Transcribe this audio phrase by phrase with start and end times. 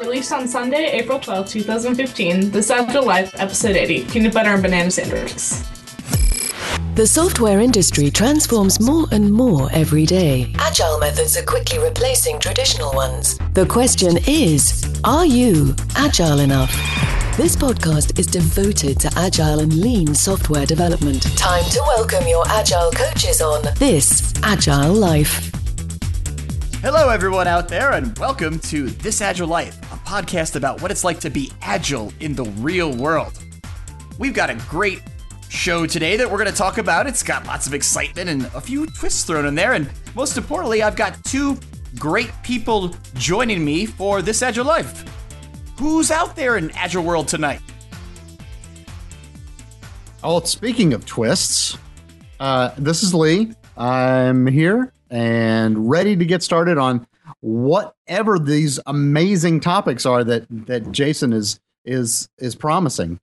[0.00, 4.90] Released on Sunday, April 12, 2015, The Agile Life, Episode 80 Peanut Butter and Banana
[4.90, 5.64] Sandwiches.
[6.94, 10.52] The software industry transforms more and more every day.
[10.58, 13.38] Agile methods are quickly replacing traditional ones.
[13.54, 16.70] The question is Are you agile enough?
[17.36, 21.22] This podcast is devoted to agile and lean software development.
[21.36, 25.50] Time to welcome your agile coaches on This Agile Life.
[26.80, 31.04] Hello, everyone out there, and welcome to This Agile Life, a podcast about what it's
[31.04, 33.38] like to be agile in the real world.
[34.18, 35.02] We've got a great
[35.50, 37.06] show today that we're going to talk about.
[37.06, 39.74] It's got lots of excitement and a few twists thrown in there.
[39.74, 41.58] And most importantly, I've got two
[41.98, 45.04] great people joining me for this Agile Life.
[45.78, 47.60] Who's out there in Agile World tonight?
[50.24, 51.76] Oh, speaking of twists,
[52.40, 53.52] uh, this is Lee.
[53.76, 57.06] I'm here and ready to get started on
[57.40, 63.20] whatever these amazing topics are that that Jason is is is promising.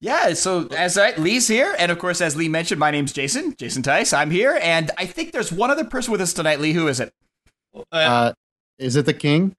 [0.00, 3.54] Yeah, so as I, Lee's here, and of course, as Lee mentioned, my name's Jason,
[3.56, 4.12] Jason Tice.
[4.12, 6.60] I'm here, and I think there's one other person with us tonight.
[6.60, 7.10] Lee, who is it?
[7.90, 8.34] Uh,
[8.78, 9.56] is it the king?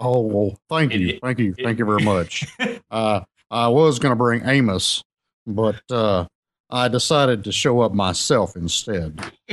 [0.00, 2.46] Oh, well, thank you, thank you, thank you very much.
[2.90, 5.02] Uh, I was going to bring Amos,
[5.46, 6.24] but uh,
[6.70, 9.20] I decided to show up myself instead.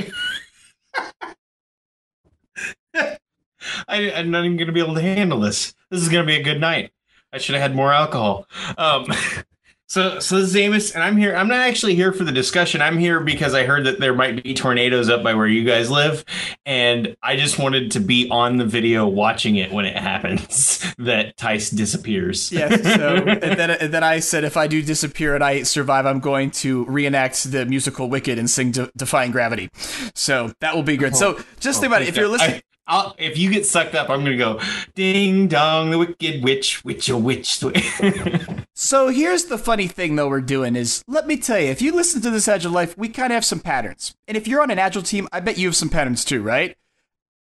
[3.88, 5.74] I, I'm not even going to be able to handle this.
[5.90, 6.92] This is going to be a good night.
[7.32, 8.46] I should have had more alcohol.
[8.78, 9.06] Um,
[9.88, 11.34] so, so this is Amos, and I'm here.
[11.36, 12.80] I'm not actually here for the discussion.
[12.80, 15.90] I'm here because I heard that there might be tornadoes up by where you guys
[15.90, 16.24] live,
[16.64, 20.82] and I just wanted to be on the video watching it when it happens.
[20.98, 22.50] that Tice disappears.
[22.50, 22.74] Yeah.
[22.76, 26.20] So, and then, and then I said, if I do disappear and I survive, I'm
[26.20, 29.68] going to reenact the musical Wicked and sing De- "Defying Gravity."
[30.14, 31.14] So that will be good.
[31.16, 32.06] So just Oh, think about it.
[32.06, 32.62] please If you're listening.
[32.86, 34.60] I'll, if you get sucked up, I'm to go
[34.94, 37.62] ding dong, the wicked witch, witch, a witch.
[38.78, 41.92] So here's the funny thing, though, we're doing is let me tell you, if you
[41.92, 44.14] listen to this Agile Life, we kind of have some patterns.
[44.28, 46.76] And if you're on an Agile team, I bet you have some patterns too, right?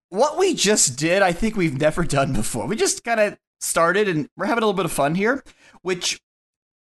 [0.08, 2.66] What we just did, I think we've never done before.
[2.66, 5.44] We just kind of started and we're having a little bit of fun here,
[5.82, 6.20] which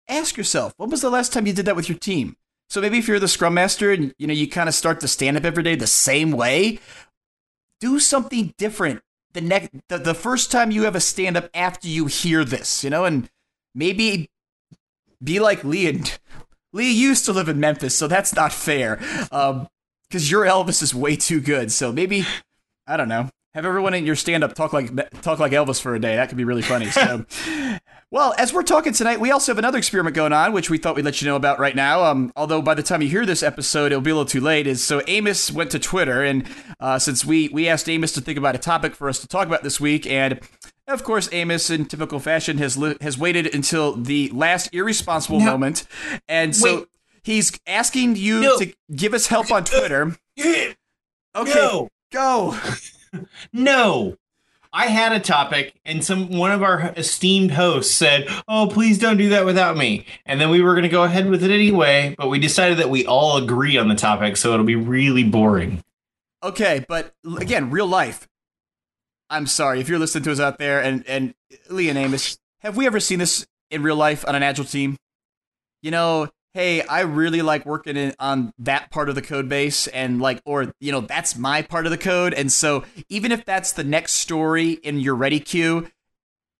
[0.07, 2.37] ask yourself, when was the last time you did that with your team?
[2.69, 5.07] So maybe if you're the scrum master and you know you kind of start to
[5.09, 6.79] stand up every day the same way,
[7.79, 9.01] do something different
[9.33, 12.83] the next the, the first time you have a stand up after you hear this,
[12.83, 13.29] you know, and
[13.75, 14.29] maybe
[15.23, 16.19] be like Lee and
[16.73, 18.99] Lee used to live in Memphis, so that's not fair.
[19.31, 19.67] Um,
[20.09, 21.71] because your Elvis is way too good.
[21.71, 22.25] So maybe
[22.87, 23.29] I don't know.
[23.57, 24.91] Have everyone in your stand up talk like
[25.23, 26.15] talk like Elvis for a day.
[26.15, 26.91] That could be really funny.
[26.91, 27.25] So
[28.11, 30.95] well, as we're talking tonight, we also have another experiment going on, which we thought
[30.95, 32.03] we'd let you know about right now.
[32.03, 34.67] Um, although by the time you hear this episode, it'll be a little too late.
[34.67, 36.45] Is so Amos went to Twitter, and
[36.79, 39.47] uh, since we we asked Amos to think about a topic for us to talk
[39.47, 40.39] about this week, and
[40.87, 45.87] of course, Amos, in typical fashion, has li- has waited until the last irresponsible moment,
[46.29, 46.87] and so Wait.
[47.23, 48.59] he's asking you No.
[48.59, 50.15] to give us help on Twitter.
[51.35, 51.89] Okay, No.
[52.11, 52.55] go.
[53.53, 54.17] No.
[54.73, 59.17] I had a topic and some one of our esteemed hosts said, "Oh, please don't
[59.17, 62.15] do that without me." And then we were going to go ahead with it anyway,
[62.17, 65.83] but we decided that we all agree on the topic, so it'll be really boring.
[66.43, 68.27] Okay, but again, real life.
[69.29, 71.33] I'm sorry if you're listening to us out there, and and
[71.69, 74.97] Lee and Amos, have we ever seen this in real life on an agile team?
[75.81, 79.85] You know, hey, I really like working in, on that part of the code base,
[79.85, 83.45] and like, or you know, that's my part of the code, and so even if
[83.45, 85.87] that's the next story in your ready queue,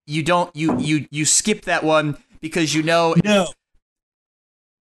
[0.06, 3.48] you don't you you you skip that one because you know No.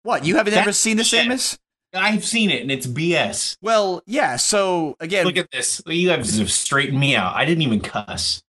[0.03, 1.13] what you haven't ever seen this.
[1.13, 1.59] Amos.
[1.93, 3.57] I've seen it and it's BS.
[3.61, 4.37] Well, yeah.
[4.37, 5.81] So again, Look at this.
[5.85, 7.35] You guys have straightened me out.
[7.35, 8.41] I didn't even cuss.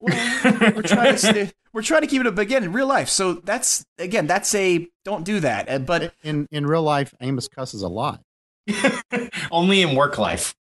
[0.00, 3.08] We're trying to stay, we're trying to keep it up again in real life.
[3.08, 5.68] So that's again, that's a don't do that.
[5.68, 8.22] Uh, But In in real life, Amos cusses a lot.
[9.50, 10.54] Only in work life.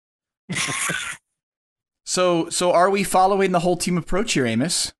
[2.04, 4.92] so so are we following the whole team approach here, Amos?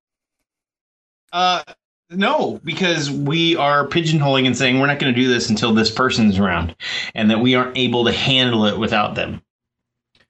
[1.31, 1.63] Uh,
[2.09, 5.91] no, because we are pigeonholing and saying we're not going to do this until this
[5.91, 6.75] person's around,
[7.13, 9.41] and that we aren't able to handle it without them.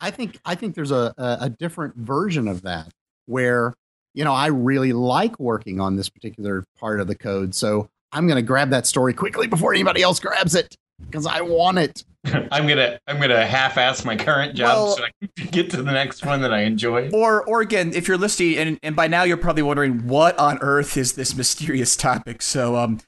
[0.01, 2.91] I think I think there's a, a, a different version of that
[3.27, 3.75] where
[4.13, 8.25] you know I really like working on this particular part of the code, so I'm
[8.27, 10.75] going to grab that story quickly before anybody else grabs it
[11.05, 12.03] because I want it.
[12.51, 15.91] I'm gonna I'm gonna half-ass my current job Well- so I can get to the
[15.91, 17.09] next one that I enjoy.
[17.11, 20.57] Or or again, if you're listening and, and by now you're probably wondering what on
[20.59, 22.41] earth is this mysterious topic.
[22.41, 22.99] So um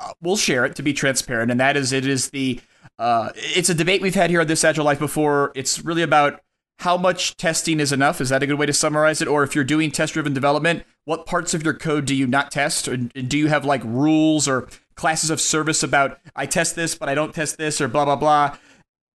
[0.00, 2.60] uh, we'll share it to be transparent, and that is it is the
[2.98, 5.52] uh it's a debate we've had here on this Agile Life before.
[5.54, 6.40] It's really about
[6.80, 8.22] how much testing is enough?
[8.22, 9.28] Is that a good way to summarize it?
[9.28, 12.50] Or if you're doing test driven development, what parts of your code do you not
[12.50, 12.88] test?
[12.88, 17.10] Or do you have like rules or classes of service about I test this, but
[17.10, 18.56] I don't test this, or blah, blah, blah?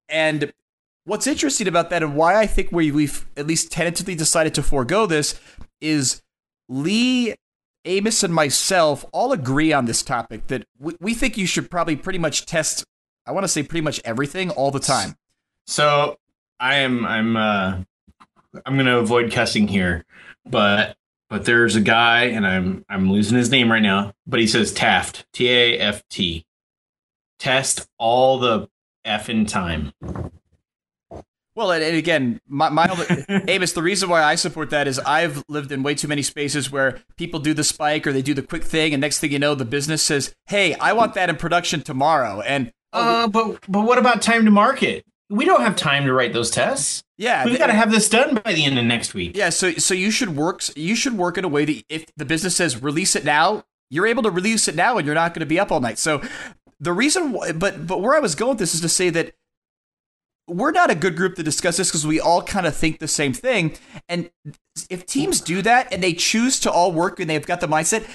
[0.08, 0.54] And
[1.06, 4.64] what's interesting about that and why I think we, we've at least tentatively decided to
[4.64, 5.40] forego this
[5.82, 6.22] is
[6.70, 7.34] Lee,
[7.84, 11.96] Amos, and myself all agree on this topic that we, we think you should probably
[11.96, 12.86] pretty much test,
[13.26, 15.16] I want to say pretty much everything all the time.
[15.66, 16.20] So
[16.60, 17.84] I am I'm uh
[18.66, 20.06] I'm gonna avoid cussing here,
[20.46, 20.96] but
[21.30, 24.74] but there's a guy and I'm I'm losing his name right now, but he says
[24.74, 26.46] Taft T A F T.
[27.40, 28.70] Test all the
[29.04, 29.92] F in time.
[31.56, 32.86] Well, and, and again, my, my
[33.48, 36.70] Amos, the reason why I support that is I've lived in way too many spaces
[36.70, 39.40] where people do the spike or they do the quick thing, and next thing you
[39.40, 43.82] know, the business says, "Hey, I want that in production tomorrow," and uh, but but
[43.82, 45.06] what about time to market?
[45.30, 47.04] We don't have time to write those tests.
[47.18, 49.36] yeah, We've got to have this done by the end of next week.
[49.36, 52.26] Yeah, so so you should work you should work in a way that if the
[52.26, 55.40] business says release it now, you're able to release it now and you're not going
[55.42, 55.98] to be up all night.
[55.98, 56.22] So
[56.80, 59.34] the reason why, but but where I was going with this is to say that
[60.48, 63.08] we're not a good group to discuss this because we all kind of think the
[63.08, 63.76] same thing.
[64.08, 64.30] And
[64.92, 68.08] if teams do that and they choose to all work and they've got the mindset,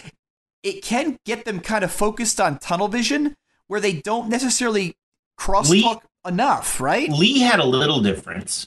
[0.62, 3.35] it can get them kind of focused on tunnel vision
[3.67, 4.97] where they don't necessarily
[5.39, 7.08] crosstalk enough, right?
[7.11, 8.67] Lee had a little difference.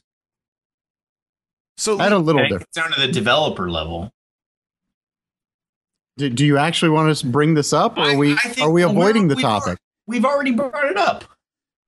[1.77, 2.71] So I had a little And it different.
[2.73, 4.11] down to the developer level.
[6.17, 8.38] Do, do you actually want us to bring this up, or are we I- I
[8.50, 9.65] think- are we well, avoiding the we've topic?
[9.67, 11.23] already- We've already brought it up.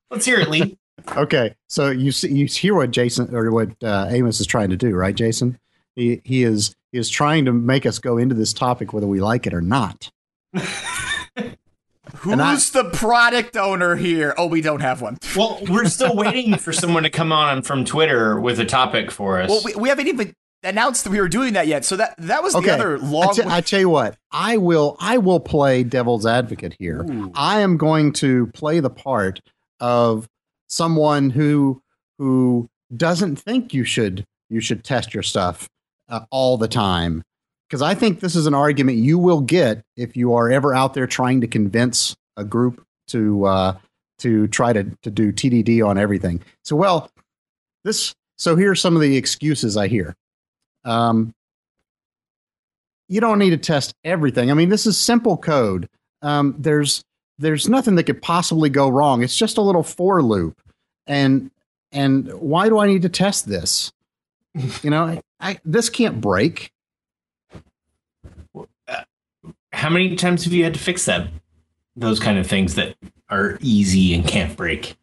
[0.10, 0.78] Let's hear it, Lee.
[1.18, 4.78] Okay, so you see, you hear what Jason or what uh, Amos is trying to
[4.78, 5.60] do, right, Jason?
[5.96, 9.20] He he is he is trying to make us go into this topic whether we
[9.22, 10.10] like it or not.
[12.34, 14.34] who's I- the product owner here?
[14.38, 15.18] Oh, we don't have one.
[15.36, 19.40] well, we're still waiting for someone to come on from Twitter with a topic for
[19.42, 19.50] us.
[19.50, 20.34] Well, we, we haven't even
[20.64, 21.86] announced that we were doing that yet.
[21.86, 23.40] So that that was Okay, the other long.
[23.48, 27.04] I te- tell you what, I will I will play devil's advocate here.
[27.04, 27.32] Ooh.
[27.36, 29.40] I am going to play the part
[29.80, 30.28] of
[30.68, 31.82] someone who
[32.18, 35.68] who doesn't think you should you should test your stuff
[36.10, 37.24] uh, all the time
[37.68, 40.94] because I think this is an argument you will get if you are ever out
[40.94, 43.78] there trying to convince a group to uh,
[44.20, 46.44] to try to to do TDD on everything.
[46.64, 47.10] So well,
[47.84, 50.16] this so here's some of the excuses I hear.
[50.84, 51.34] Um,
[53.08, 54.52] you don't need to test everything.
[54.52, 55.90] I mean, this is simple code.
[56.22, 57.04] Um, there's
[57.38, 59.24] there's nothing that could possibly go wrong.
[59.24, 60.60] It's just a little for loop,
[61.08, 61.52] and
[61.92, 63.92] and why do I need to test this?
[64.84, 66.72] You know, I this can't break.
[69.76, 71.28] How many times have you had to fix that?
[71.96, 72.96] Those kind of things that
[73.30, 74.96] are easy and can't break.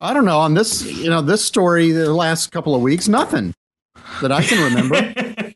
[0.00, 0.38] I don't know.
[0.38, 3.54] On this, you know, this story, the last couple of weeks, nothing
[4.20, 5.44] that I can remember.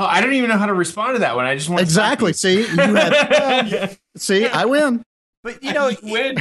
[0.00, 1.44] Oh, I don't even know how to respond to that one.
[1.44, 2.32] I just want exactly.
[2.32, 3.98] See, you had.
[4.16, 5.04] see, I win.
[5.42, 6.38] but you know, win.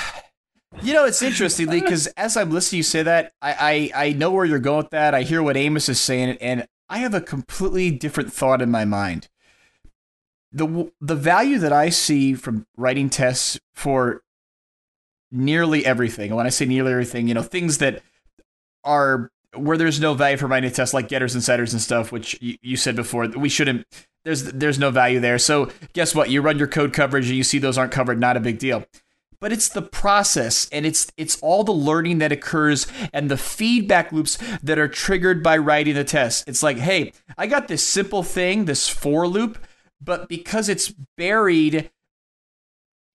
[0.82, 4.06] you know, it's interesting, Lee, because as I'm listening to you say that, I, I
[4.06, 5.14] I know where you're going with that.
[5.14, 8.84] I hear what Amos is saying, and I have a completely different thought in my
[8.84, 9.28] mind.
[10.52, 14.22] the The value that I see from writing tests for
[15.30, 18.02] nearly everything, when I say nearly everything, you know, things that
[18.84, 22.40] are where there's no value for writing tests, like getters and setters and stuff, which
[22.42, 23.86] you, you said before, we shouldn't.
[24.24, 25.38] There's there's no value there.
[25.38, 26.30] So guess what?
[26.30, 28.20] You run your code coverage and you see those aren't covered.
[28.20, 28.84] Not a big deal
[29.40, 34.12] but it's the process and it's it's all the learning that occurs and the feedback
[34.12, 36.48] loops that are triggered by writing the test.
[36.48, 39.58] It's like, hey, I got this simple thing, this for loop,
[40.00, 41.90] but because it's buried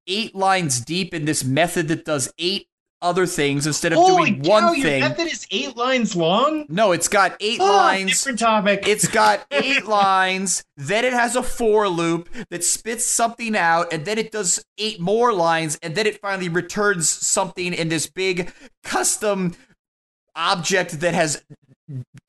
[0.08, 2.68] eight lines deep in this method that does eight
[3.02, 5.02] other things instead of doing one your thing.
[5.02, 6.66] method is eight lines long.
[6.70, 8.12] No, it's got eight Ah, lines.
[8.12, 8.88] Different topic.
[8.88, 14.06] It's got eight lines, then it has a for loop that spits something out, and
[14.06, 18.54] then it does eight more lines, and then it finally returns something in this big
[18.84, 19.54] custom
[20.36, 21.44] object that has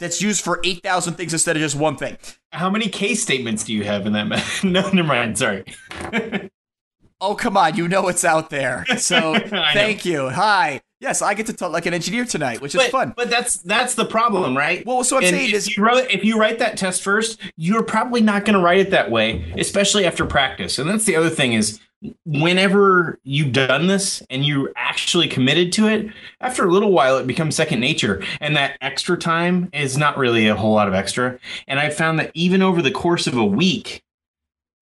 [0.00, 2.16] that's used for 8,000 things instead of just one thing.
[2.50, 4.68] How many case statements do you have in that method?
[4.72, 5.38] no, never mind.
[5.38, 5.64] Sorry.
[7.22, 8.84] Oh, come on, you know it's out there.
[8.98, 9.70] So, I know.
[9.72, 10.28] thank you.
[10.28, 10.80] Hi.
[11.00, 13.14] Yes, I get to talk like an engineer tonight, which is but, fun.
[13.16, 14.86] But that's that's the problem, right?
[14.86, 17.40] Well, so I'm And saying if is you wrote, if you write that test first,
[17.56, 20.78] you're probably not going to write it that way, especially after practice.
[20.78, 21.80] And that's the other thing is
[22.24, 26.08] whenever you've done this and you're actually committed to it,
[26.40, 28.22] after a little while it becomes second nature.
[28.40, 31.38] And that extra time is not really a whole lot of extra.
[31.66, 34.02] And I found that even over the course of a week,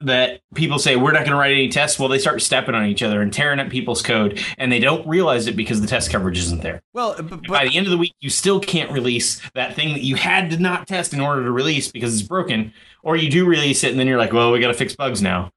[0.03, 1.99] that people say we're not going to write any tests.
[1.99, 5.07] Well, they start stepping on each other and tearing up people's code, and they don't
[5.07, 6.83] realize it because the test coverage isn't there.
[6.95, 10.03] Well, but, By the end of the week, you still can't release that thing that
[10.03, 13.45] you had to not test in order to release because it's broken, or you do
[13.47, 15.53] release it and then you're like, well, we got to fix bugs now.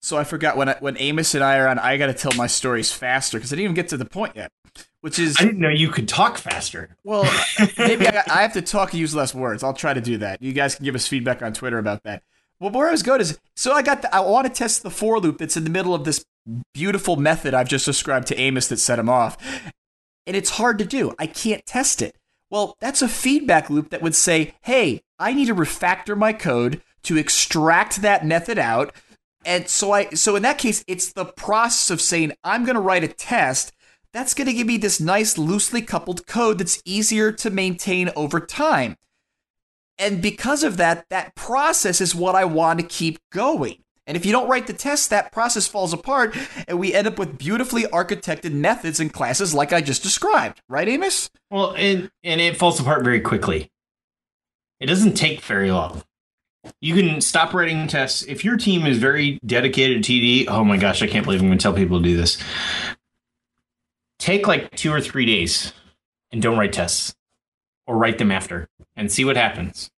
[0.00, 1.78] so I forgot when I, when Amos and I are on.
[1.78, 4.36] I got to tell my stories faster because I didn't even get to the point
[4.36, 4.52] yet.
[5.00, 6.96] Which is I didn't know you could talk faster.
[7.02, 7.24] well,
[7.78, 9.64] maybe I, I have to talk and use less words.
[9.64, 10.40] I'll try to do that.
[10.40, 12.22] You guys can give us feedback on Twitter about that.
[12.62, 14.90] Well, where I was going is so I got the, I want to test the
[14.90, 16.24] for loop that's in the middle of this
[16.72, 19.36] beautiful method I've just described to Amos that set him off,
[20.28, 21.12] and it's hard to do.
[21.18, 22.14] I can't test it.
[22.50, 26.80] Well, that's a feedback loop that would say, "Hey, I need to refactor my code
[27.02, 28.94] to extract that method out."
[29.44, 32.80] And so I so in that case, it's the process of saying I'm going to
[32.80, 33.72] write a test
[34.12, 38.38] that's going to give me this nice loosely coupled code that's easier to maintain over
[38.38, 38.94] time.
[39.98, 43.78] And because of that, that process is what I want to keep going.
[44.06, 47.18] And if you don't write the test, that process falls apart, and we end up
[47.20, 50.60] with beautifully architected methods and classes like I just described.
[50.68, 51.30] Right, Amos?
[51.50, 53.70] Well, and and it falls apart very quickly.
[54.80, 56.02] It doesn't take very long.
[56.80, 60.46] You can stop writing tests if your team is very dedicated to TD.
[60.48, 62.42] Oh my gosh, I can't believe I'm going to tell people to do this.
[64.18, 65.72] Take like two or three days
[66.32, 67.14] and don't write tests,
[67.86, 69.90] or write them after, and see what happens.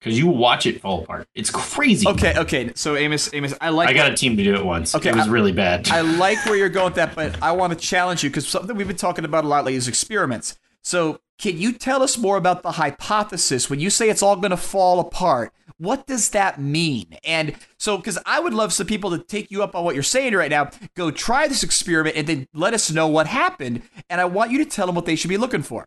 [0.00, 1.26] Because you watch it fall apart.
[1.34, 2.06] It's crazy.
[2.06, 2.72] Okay, okay.
[2.74, 4.94] So Amos, Amos, I like I got a team to do it once.
[4.94, 5.88] Okay, it was I- really bad.
[5.88, 8.76] I like where you're going with that, but I want to challenge you because something
[8.76, 10.58] we've been talking about a lot lately is experiments.
[10.82, 14.50] So, can you tell us more about the hypothesis when you say it's all going
[14.50, 15.52] to fall apart?
[15.78, 17.16] What does that mean?
[17.24, 20.02] And so, because I would love some people to take you up on what you're
[20.04, 23.82] saying right now, go try this experiment and then let us know what happened.
[24.10, 25.86] And I want you to tell them what they should be looking for.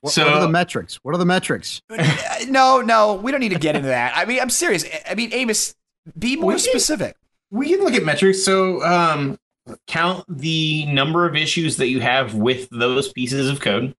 [0.00, 0.96] What, So- what are the metrics?
[1.02, 1.82] What are the metrics?
[2.48, 4.12] No, no, we don't need to get into that.
[4.16, 4.84] I mean, I'm serious.
[5.10, 5.74] I mean, Amos,
[6.16, 7.16] be more We can- specific.
[7.50, 8.44] We can look at metrics.
[8.44, 9.38] So, um,
[9.86, 13.94] count the number of issues that you have with those pieces of code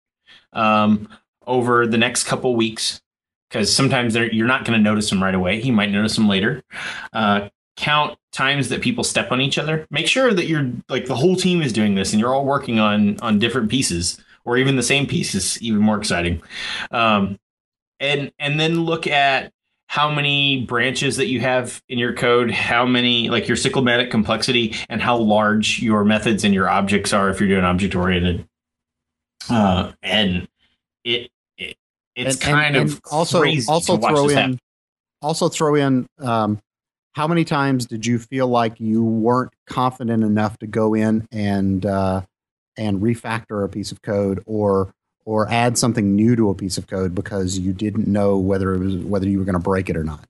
[0.54, 1.10] um,
[1.46, 3.02] over the next couple weeks,
[3.50, 5.62] because sometimes you're not going to notice them right away.
[5.62, 6.64] You might notice them later.
[7.12, 9.86] Uh, count times that people step on each other.
[9.92, 12.80] Make sure that you're like the whole team is doing this, and you're all working
[12.80, 16.42] on on different pieces, or even the same piece is Even more exciting.
[16.92, 17.38] Um,
[18.00, 19.52] and and then look at
[19.88, 24.76] how many branches that you have in your code, how many like your cyclomatic complexity,
[24.88, 28.48] and how large your methods and your objects are if you're doing object oriented.
[29.50, 30.48] Uh, and
[31.04, 31.76] it, it
[32.16, 34.60] it's And- kind and of also crazy also throw in happen.
[35.22, 36.60] also throw in um,
[37.14, 41.86] how many times did you feel like you weren't confident enough to go in and
[41.86, 42.22] uh,
[42.80, 44.94] and refactor a piece of code or
[45.26, 48.80] or add something new to a piece of code because you didn't know whether it
[48.80, 50.26] was whether you were going to break it or not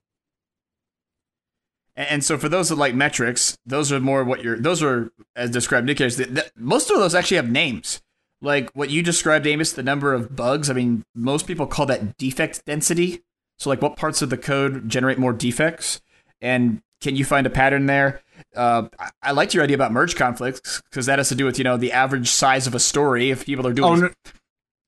[1.96, 4.58] And so for those that like metrics, those are more what you're.
[4.58, 6.16] Those are as described indicators.
[6.16, 8.00] That, that, most of those actually have names.
[8.40, 10.70] Like what you described, Amos, the number of bugs.
[10.70, 13.22] I mean, most people call that defect density.
[13.58, 16.00] So like, what parts of the code generate more defects,
[16.40, 18.22] and can you find a pattern there?
[18.54, 18.88] Uh,
[19.22, 21.76] I, liked your idea about merge conflicts because that has to do with you know
[21.76, 23.30] the average size of a story.
[23.30, 24.10] If people are doing Oh, no,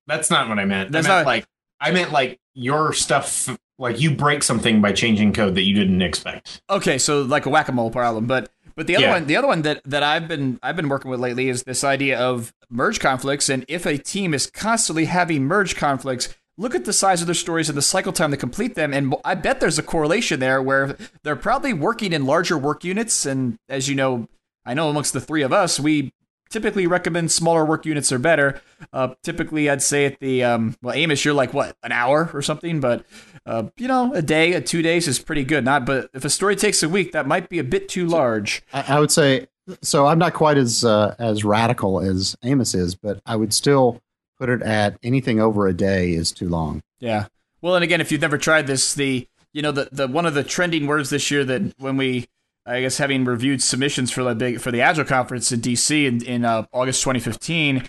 [0.06, 0.92] that's not what I meant.
[0.92, 1.44] That's I meant not- like
[1.80, 3.48] I meant like your stuff.
[3.78, 6.62] Like you break something by changing code that you didn't expect.
[6.70, 9.12] Okay, so like a whack a mole problem, but but the other Yeah.
[9.12, 11.82] one, the other one that that I've been I've been working with lately is this
[11.82, 16.28] idea of merge conflicts, and if a team is constantly having merge conflicts.
[16.62, 19.16] Look at the size of their stories and the cycle time to complete them, and
[19.24, 23.26] I bet there's a correlation there where they're probably working in larger work units.
[23.26, 24.28] And as you know,
[24.64, 26.12] I know amongst the three of us, we
[26.50, 28.62] typically recommend smaller work units are better.
[28.92, 32.42] Uh, typically, I'd say at the um, well, Amos, you're like what an hour or
[32.42, 33.04] something, but
[33.44, 35.64] uh, you know, a day, a two days is pretty good.
[35.64, 38.62] Not, but if a story takes a week, that might be a bit too large.
[38.72, 39.48] I, I would say
[39.82, 40.06] so.
[40.06, 44.00] I'm not quite as uh, as radical as Amos is, but I would still
[44.42, 46.82] put it at anything over a day is too long.
[46.98, 47.26] Yeah.
[47.60, 50.34] Well, and again, if you've never tried this, the you know the the one of
[50.34, 52.26] the trending words this year that when we
[52.66, 56.24] I guess having reviewed submissions for the big for the Agile conference in DC in
[56.24, 57.88] in uh, August 2015,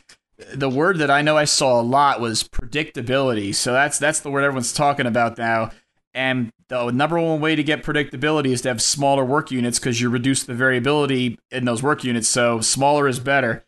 [0.53, 3.55] the word that I know I saw a lot was predictability.
[3.55, 5.71] So that's that's the word everyone's talking about now.
[6.13, 9.99] And the number one way to get predictability is to have smaller work units because
[9.99, 12.27] you reduce the variability in those work units.
[12.27, 13.65] So smaller is better.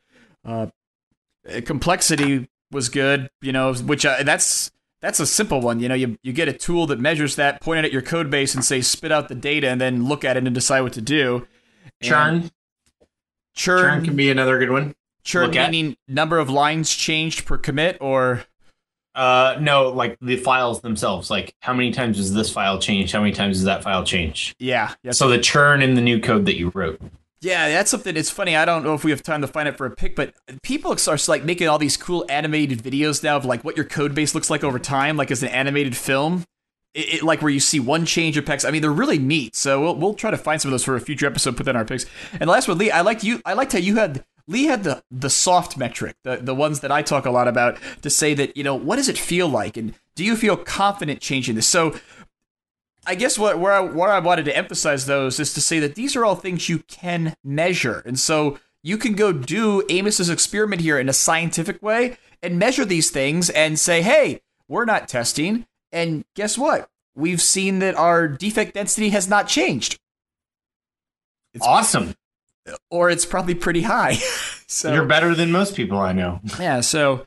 [0.47, 0.67] Uh,
[1.63, 4.69] complexity was good, you know, which uh, that's
[5.01, 5.79] that's a simple one.
[5.79, 8.29] You know, you, you get a tool that measures that, point it at your code
[8.29, 10.93] base, and say spit out the data, and then look at it and decide what
[10.93, 11.47] to do.
[12.03, 12.51] Churn,
[13.55, 14.93] churn, churn can be another good one.
[15.23, 15.71] churn look at.
[15.71, 18.43] meaning number of lines changed per commit, or
[19.15, 21.29] Uh, no, like the files themselves.
[21.29, 23.13] Like how many times is this file changed?
[23.13, 24.55] How many times does that file change?
[24.59, 25.11] Yeah, yeah.
[25.11, 26.99] So the churn in the new code that you wrote.
[27.45, 28.17] Yeah, that's something.
[28.17, 28.55] It's funny.
[28.55, 30.33] I don't know if we have time to find it for a pick, but
[30.63, 34.15] people are like making all these cool animated videos now of like what your code
[34.15, 36.43] base looks like over time, like as an animated film.
[36.95, 38.65] It, it, like where you see one change of picks.
[38.65, 39.55] I mean, they're really neat.
[39.55, 41.55] So we'll we'll try to find some of those for a future episode.
[41.55, 42.07] Put that in our picks.
[42.39, 43.41] And last one, Lee, I liked you.
[43.45, 46.91] I liked how you had Lee had the the soft metric, the the ones that
[46.91, 49.77] I talk a lot about, to say that you know what does it feel like,
[49.77, 51.67] and do you feel confident changing this?
[51.67, 51.95] So
[53.07, 55.95] I guess what where I, where I wanted to emphasize those is to say that
[55.95, 60.81] these are all things you can measure, and so you can go do Amos's experiment
[60.81, 65.65] here in a scientific way and measure these things and say, hey, we're not testing,
[65.91, 66.89] and guess what?
[67.15, 69.99] We've seen that our defect density has not changed.
[71.53, 72.15] It's awesome.
[72.89, 74.13] Or it's probably pretty high.
[74.67, 76.41] so you're better than most people I know.
[76.59, 76.81] Yeah.
[76.81, 77.25] So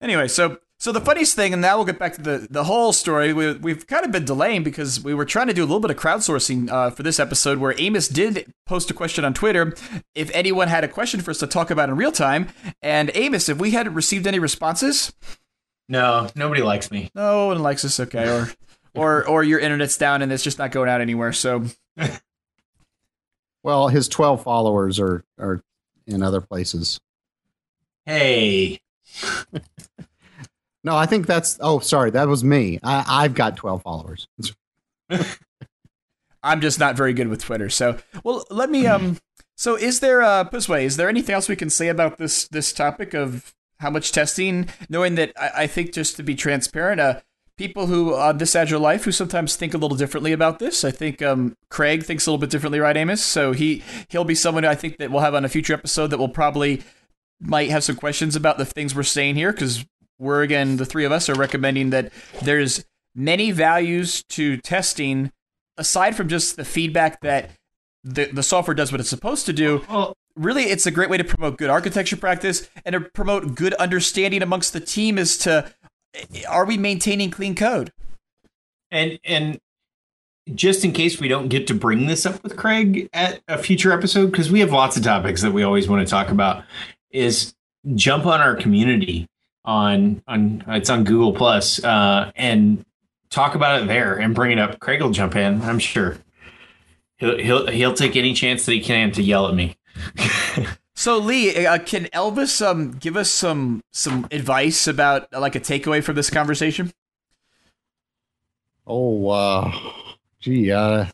[0.00, 2.94] anyway, so so the funniest thing, and now we'll get back to the, the whole
[2.94, 3.34] story.
[3.34, 5.90] We, we've kind of been delaying because we were trying to do a little bit
[5.90, 9.74] of crowdsourcing uh, for this episode where Amos did post a question on Twitter
[10.14, 12.48] if anyone had a question for us to talk about in real time.
[12.80, 15.12] And Amos, if we had received any responses?
[15.86, 17.10] No, nobody likes me.
[17.14, 18.26] No one likes us, okay.
[18.26, 18.48] Or
[18.94, 21.34] or or your internet's down and it's just not going out anywhere.
[21.34, 21.64] So
[23.62, 25.62] Well, his twelve followers are are
[26.06, 27.00] in other places.
[28.06, 28.80] Hey.
[30.82, 31.58] No, I think that's.
[31.60, 32.78] Oh, sorry, that was me.
[32.82, 34.26] I, I've got twelve followers.
[36.42, 37.68] I'm just not very good with Twitter.
[37.68, 38.86] So, well, let me.
[38.86, 39.18] Um.
[39.56, 40.86] So, is there uh, way?
[40.86, 44.68] Is there anything else we can say about this this topic of how much testing?
[44.88, 47.20] Knowing that I, I think just to be transparent, uh,
[47.60, 50.82] people who on this agile life who sometimes think a little differently about this.
[50.82, 53.22] I think um, Craig thinks a little bit differently, right, Amos?
[53.22, 56.16] So he he'll be someone I think that we'll have on a future episode that
[56.16, 56.82] will probably
[57.38, 59.84] might have some questions about the things we're saying here because
[60.20, 62.12] we're again the three of us are recommending that
[62.42, 62.84] there's
[63.14, 65.32] many values to testing
[65.76, 67.50] aside from just the feedback that
[68.04, 69.82] the, the software does what it's supposed to do.
[70.36, 74.42] Really it's a great way to promote good architecture practice and to promote good understanding
[74.42, 75.72] amongst the team as to
[76.14, 77.92] eh, are we maintaining clean code?
[78.90, 79.58] And and
[80.54, 83.92] just in case we don't get to bring this up with craig at a future
[83.92, 86.64] episode because we have lots of topics that we always want to talk about
[87.10, 87.54] is
[87.94, 89.26] jump on our community
[89.64, 92.84] on on it's on Google Plus uh, and
[93.30, 94.80] talk about it there and bring it up.
[94.80, 96.18] Craig will jump in, I'm sure.
[97.18, 99.76] He'll he'll he'll take any chance that he can to yell at me.
[100.94, 106.02] so Lee, uh, can Elvis um give us some some advice about like a takeaway
[106.02, 106.92] from this conversation?
[108.86, 109.72] Oh, uh,
[110.40, 111.10] gee, I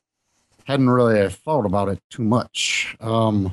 [0.65, 2.97] hadn't really thought about it too much.
[3.01, 3.53] Um,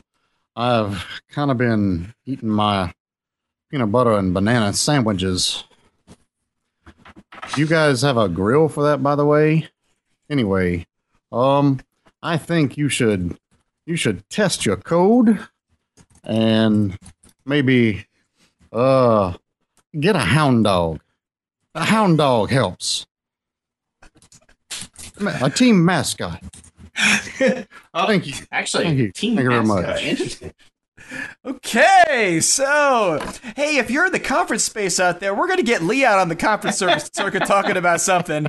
[0.56, 2.94] I've kind of been eating my
[3.74, 5.64] peanut butter and banana sandwiches.
[7.58, 9.68] You guys have a grill for that, by the way?
[10.30, 10.86] Anyway,
[11.32, 11.80] um,
[12.22, 13.36] I think you should
[13.88, 15.40] you should test your code
[16.24, 17.00] and
[17.48, 18.06] maybe
[18.72, 19.34] uh
[20.00, 21.00] get a hound dog.
[21.74, 23.08] A hound dog helps.
[25.20, 26.44] A team mascot.
[26.96, 27.66] oh,
[28.06, 28.34] Thank you.
[28.52, 29.12] Actually, Thank you.
[29.12, 29.88] Team Thank you very mascot.
[29.96, 30.04] much.
[30.04, 30.54] Interesting.
[31.46, 33.20] Okay, so
[33.56, 36.30] hey, if you're in the conference space out there, we're gonna get Lee out on
[36.30, 38.48] the conference circuit, circuit talking about something,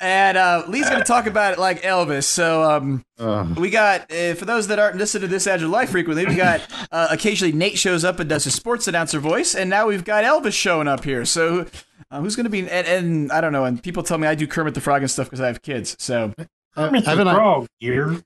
[0.00, 2.24] and uh, Lee's gonna talk about it like Elvis.
[2.24, 5.90] So um, Uh, we got uh, for those that aren't listening to this Agile Life
[5.90, 6.60] frequently, we got
[6.92, 10.24] uh, occasionally Nate shows up and does his sports announcer voice, and now we've got
[10.24, 11.24] Elvis showing up here.
[11.24, 11.66] So
[12.10, 12.60] uh, who's gonna be?
[12.60, 13.64] And, and I don't know.
[13.64, 15.96] And people tell me I do Kermit the Frog and stuff because I have kids.
[15.98, 16.32] So
[16.76, 18.22] haven't I, Frog here.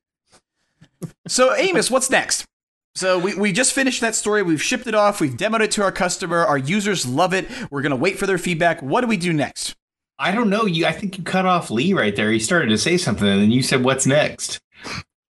[1.26, 2.46] so Amos, what's next?
[2.94, 4.42] So we, we just finished that story.
[4.42, 5.20] We've shipped it off.
[5.20, 6.44] We've demoed it to our customer.
[6.44, 7.48] Our users love it.
[7.70, 8.82] We're gonna wait for their feedback.
[8.82, 9.74] What do we do next?
[10.18, 10.66] I don't know.
[10.66, 12.30] You, I think you cut off Lee right there.
[12.30, 14.60] He started to say something, and then you said, "What's next?"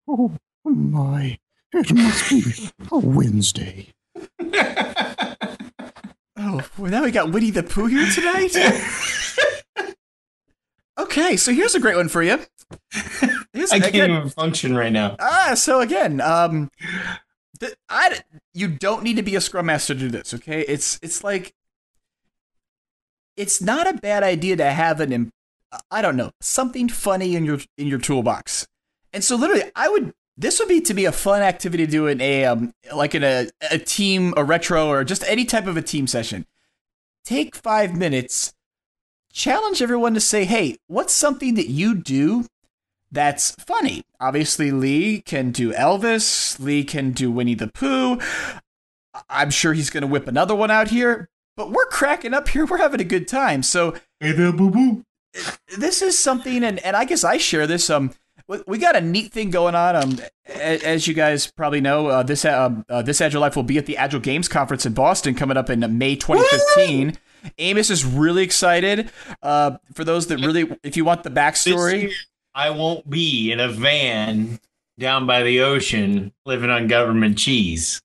[0.08, 0.32] oh
[0.64, 1.38] my,
[1.72, 2.42] it must be
[2.90, 3.88] a Wednesday.
[6.44, 8.56] Oh, well, now we got Winnie the Pooh here tonight.
[10.98, 12.40] okay, so here's a great one for you.
[13.52, 15.14] Here's, I can't again, even function right now.
[15.20, 17.20] ah, so again, um, th-
[17.88, 18.20] I
[18.54, 20.34] you don't need to be a scrum master to do this.
[20.34, 21.54] Okay, it's it's like
[23.36, 25.30] it's not a bad idea to have an
[25.90, 28.66] I don't know something funny in your in your toolbox.
[29.12, 32.06] And so literally, I would this would be to be a fun activity to do
[32.06, 35.76] in a um like in a a team a retro or just any type of
[35.76, 36.46] a team session.
[37.24, 38.52] Take five minutes,
[39.32, 42.46] challenge everyone to say, "Hey, what's something that you do
[43.12, 46.58] that's funny?" Obviously, Lee can do Elvis.
[46.58, 48.18] Lee can do Winnie the Pooh.
[49.28, 51.28] I'm sure he's going to whip another one out here.
[51.56, 52.64] but we're cracking up here.
[52.64, 53.62] We're having a good time.
[53.62, 55.04] So Hey there, boo boo.
[55.76, 57.90] this is something, and, and I guess I share this.
[57.90, 58.12] Um,
[58.66, 59.94] we- got a neat thing going on.
[59.96, 63.76] Um, as you guys probably know, uh, this um, uh, this Agile Life will be
[63.78, 67.18] at the Agile Games Conference in Boston coming up in May 2015.
[67.58, 69.10] Amos is really excited.
[69.42, 72.12] Uh, for those that really, if you want the backstory,
[72.54, 74.60] I won't be in a van
[74.98, 78.02] down by the ocean living on government cheese.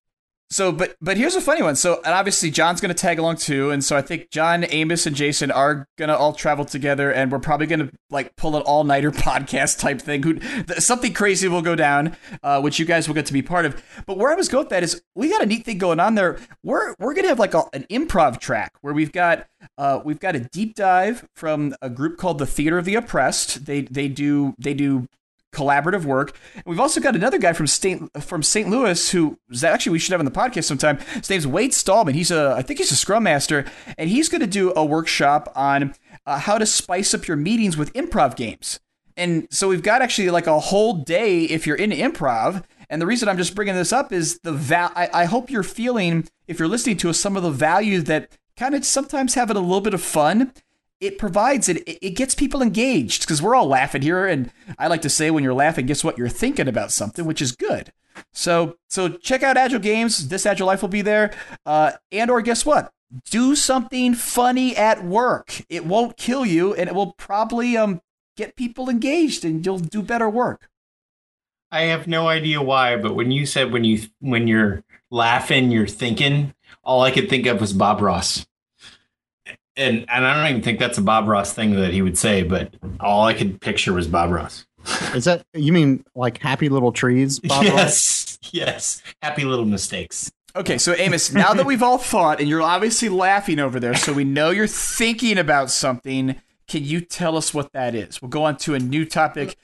[0.50, 1.76] So, but but here's a funny one.
[1.76, 5.06] So, and obviously John's going to tag along too, and so I think John, Amos,
[5.06, 8.56] and Jason are going to all travel together, and we're probably going to like pull
[8.56, 10.24] an all nighter podcast type thing.
[10.24, 13.42] Who th- something crazy will go down, uh, which you guys will get to be
[13.42, 13.82] part of.
[14.06, 16.16] But where I was going with that is we got a neat thing going on
[16.16, 16.40] there.
[16.64, 20.20] We're we're going to have like a, an improv track where we've got uh, we've
[20.20, 23.66] got a deep dive from a group called the Theater of the Oppressed.
[23.66, 25.10] They they do they do
[25.58, 26.38] collaborative work.
[26.56, 28.24] And we've also got another guy from St.
[28.24, 28.70] from St.
[28.70, 30.98] Louis who actually we should have on the podcast sometime.
[31.13, 32.13] His name's Wade Stallman.
[32.13, 33.65] He's a I think he's a Scrum Master,
[33.98, 35.93] and he's going to do a workshop on
[36.26, 38.80] uh, how to spice up your meetings with improv games.
[39.15, 42.63] And so we've got actually like a whole day if you're into improv.
[42.89, 44.91] And the reason I'm just bringing this up is the val.
[44.96, 48.32] I, I hope you're feeling if you're listening to us some of the value that
[48.56, 50.54] kind of sometimes having a little bit of fun
[51.00, 55.02] it provides it it gets people engaged because we're all laughing here and i like
[55.02, 56.18] to say when you're laughing guess what?
[56.18, 57.92] You're thinking about something which is good.
[58.34, 60.30] So so check out agile games.
[60.30, 61.34] This agile life will be there.
[61.66, 62.92] Uh, and or guess what?
[63.30, 65.62] Do something funny at work.
[65.70, 68.02] It won't kill you and it will probably um
[68.36, 70.70] get people engaged and you'll do better work.
[71.72, 75.88] I have no idea why, but when you said when you when you're laughing, you're
[75.88, 78.46] thinking, all I could think of was Bob Ross.
[79.78, 82.44] And and I don't even think that's a Bob Ross thing that he would say,
[82.44, 84.66] but all I could picture was Bob Ross.
[85.13, 87.40] Is that you mean like happy little trees?
[87.44, 87.74] Bob Ross?
[87.74, 89.02] yes, yes.
[89.22, 90.32] Happy little mistakes.
[90.56, 94.12] Okay, so Amos, now that we've all thought, and you're obviously laughing over there, so
[94.12, 98.24] we know you're thinking about something, can you tell us what that is?
[98.24, 99.56] We'll go on to a new topic.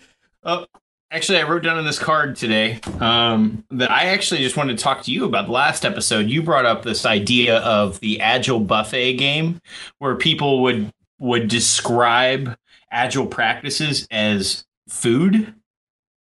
[0.43, 0.67] Oh,
[1.13, 4.83] actually, I wrote down on this card today um, that I actually just wanted to
[4.83, 6.25] talk to you about the last episode.
[6.29, 9.61] You brought up this idea of the agile buffet game,
[9.99, 12.57] where people would would describe
[12.91, 15.53] agile practices as food,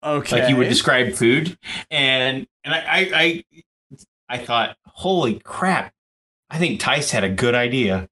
[0.04, 0.42] Okay.
[0.42, 1.58] like you would describe food,
[1.90, 3.44] and and I I I,
[4.30, 5.94] I thought, holy crap!
[6.50, 8.10] I think Tice had a good idea.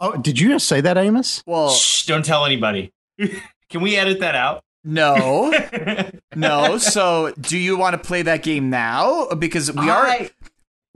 [0.00, 1.42] Oh, did you just say that, Amos?
[1.46, 2.92] Well, Shh, don't tell anybody.
[3.70, 4.63] Can we edit that out?
[4.84, 5.52] No.
[6.36, 6.78] No.
[6.78, 9.28] So, do you want to play that game now?
[9.38, 10.30] Because we are I-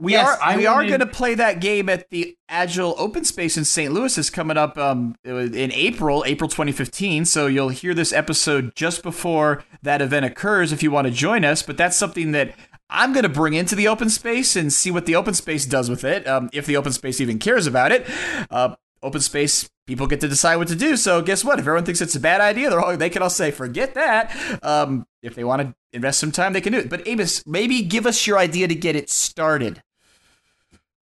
[0.01, 3.23] we yes, are I we are going to play that game at the Agile Open
[3.25, 3.93] Space in St.
[3.93, 4.17] Louis.
[4.17, 7.23] is coming up um, in April, April 2015.
[7.25, 11.43] So you'll hear this episode just before that event occurs if you want to join
[11.45, 11.63] us.
[11.63, 12.53] But that's something that
[12.89, 15.89] I'm going to bring into the open space and see what the open space does
[15.89, 18.05] with it, um, if the open space even cares about it.
[18.49, 20.95] Uh, open space people get to decide what to do.
[20.95, 21.57] So guess what?
[21.57, 24.37] If everyone thinks it's a bad idea, they're all, they can all say forget that.
[24.63, 26.89] Um, if they want to invest some time, they can do it.
[26.91, 29.81] But Amos, maybe give us your idea to get it started.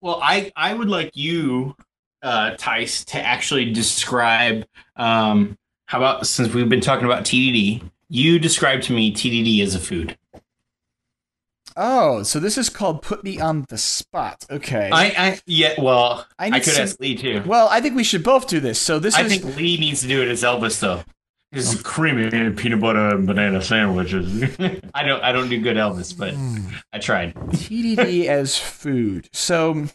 [0.01, 1.75] Well, I I would like you,
[2.23, 4.65] uh, Tice, to actually describe.
[4.95, 9.75] Um, how about since we've been talking about TDD, you describe to me TDD as
[9.75, 10.17] a food.
[11.77, 14.43] Oh, so this is called Put Me on the Spot.
[14.51, 14.89] Okay.
[14.93, 15.75] I, I yeah.
[15.79, 17.43] Well, I I, could some- ask Lee too.
[17.47, 18.81] well, I think we should both do this.
[18.81, 21.05] So this I is think Lee needs to do it as Elvis though.
[21.53, 24.43] This is creamy peanut butter and banana sandwiches.
[24.95, 26.35] I don't I don't do good Elvis, but
[26.93, 27.35] I tried.
[27.35, 29.29] TDD as food.
[29.33, 29.87] So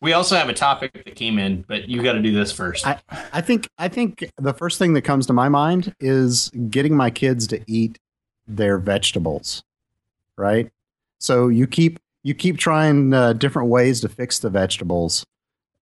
[0.00, 2.86] We also have a topic that came in, but you got to do this first.
[2.86, 2.98] I,
[3.32, 7.10] I think I think the first thing that comes to my mind is getting my
[7.10, 7.98] kids to eat
[8.46, 9.62] their vegetables,
[10.36, 10.70] right?
[11.18, 15.24] So you keep you keep trying uh, different ways to fix the vegetables,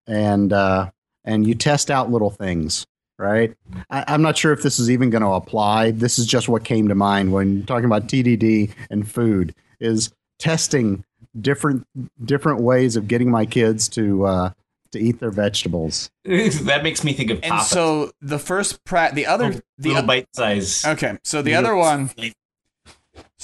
[0.06, 0.90] and uh,
[1.24, 2.86] and you test out little things,
[3.18, 3.54] right?
[3.90, 5.92] I, I'm not sure if this is even going to apply.
[5.92, 11.04] This is just what came to mind when talking about TDD and food is testing
[11.40, 11.86] different
[12.24, 14.50] different ways of getting my kids to uh,
[14.92, 16.10] to eat their vegetables.
[16.24, 17.64] that makes me think of and Papa.
[17.64, 20.84] so the first pra- the other little, the little o- bite size.
[20.84, 22.10] Okay, so the other one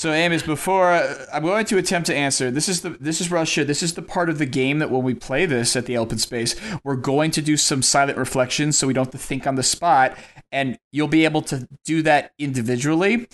[0.03, 3.31] So, Amos, before uh, I'm going to attempt to answer, this is the this is
[3.31, 3.65] Russia.
[3.65, 6.19] This is the part of the game that when we play this at the open
[6.19, 9.55] space, we're going to do some silent reflections, so we don't have to think on
[9.55, 10.19] the spot,
[10.51, 13.29] and you'll be able to do that individually.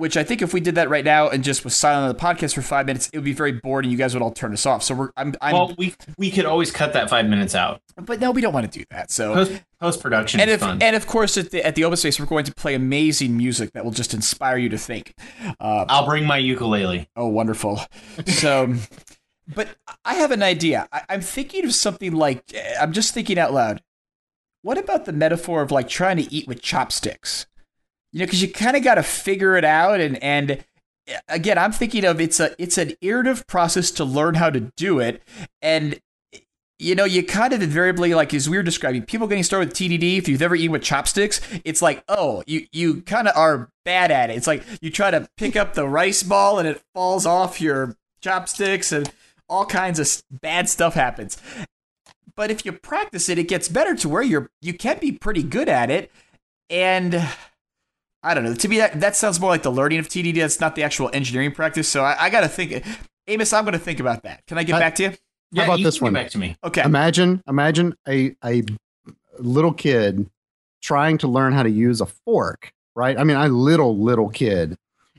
[0.00, 2.18] Which I think if we did that right now and just was silent on the
[2.18, 4.52] podcast for five minutes, it would be very bored, and you guys would all turn
[4.52, 4.82] us off.
[4.82, 7.82] So we're I'm, I'm well, we we could always cut that five minutes out.
[7.96, 9.10] but no, we don't want to do that.
[9.10, 9.46] So
[9.78, 10.82] Post production and if fun.
[10.82, 13.72] and of course at the at the open space, we're going to play amazing music
[13.72, 15.14] that will just inspire you to think.
[15.60, 17.08] Uh, I'll bring my ukulele.
[17.16, 17.80] Oh, wonderful.
[18.26, 18.74] So,
[19.54, 19.68] But
[20.04, 20.88] I have an idea.
[20.92, 22.44] I, I'm thinking of something like
[22.80, 23.82] I'm just thinking out loud.
[24.62, 27.46] What about the metaphor of like trying to eat with chopsticks?
[28.12, 30.64] You know, because you kind of got to figure it out, and and
[31.28, 34.98] again, I'm thinking of it's a it's an iterative process to learn how to do
[34.98, 35.22] it,
[35.62, 36.00] and
[36.80, 39.76] you know, you kind of invariably like as we were describing, people getting started with
[39.76, 40.16] TDD.
[40.16, 44.10] If you've ever eaten with chopsticks, it's like, oh, you you kind of are bad
[44.10, 44.36] at it.
[44.36, 47.96] It's like you try to pick up the rice ball and it falls off your
[48.22, 49.12] chopsticks, and
[49.46, 51.36] all kinds of bad stuff happens.
[52.34, 55.42] But if you practice it, it gets better to where you're you can be pretty
[55.42, 56.10] good at it,
[56.70, 57.28] and
[58.22, 58.54] I don't know.
[58.54, 60.36] To me, that that sounds more like the learning of TDD.
[60.36, 61.88] That's not the actual engineering practice.
[61.88, 62.84] So I, I got to think.
[63.26, 64.44] Amos, I'm going to think about that.
[64.46, 65.12] Can I get I- back to you?
[65.52, 66.12] Yeah, about you this can one?
[66.14, 66.56] get Back to me.
[66.62, 66.82] Okay.
[66.82, 68.62] Imagine, imagine a a
[69.38, 70.30] little kid
[70.80, 73.18] trying to learn how to use a fork, right?
[73.18, 74.76] I mean, a little little kid,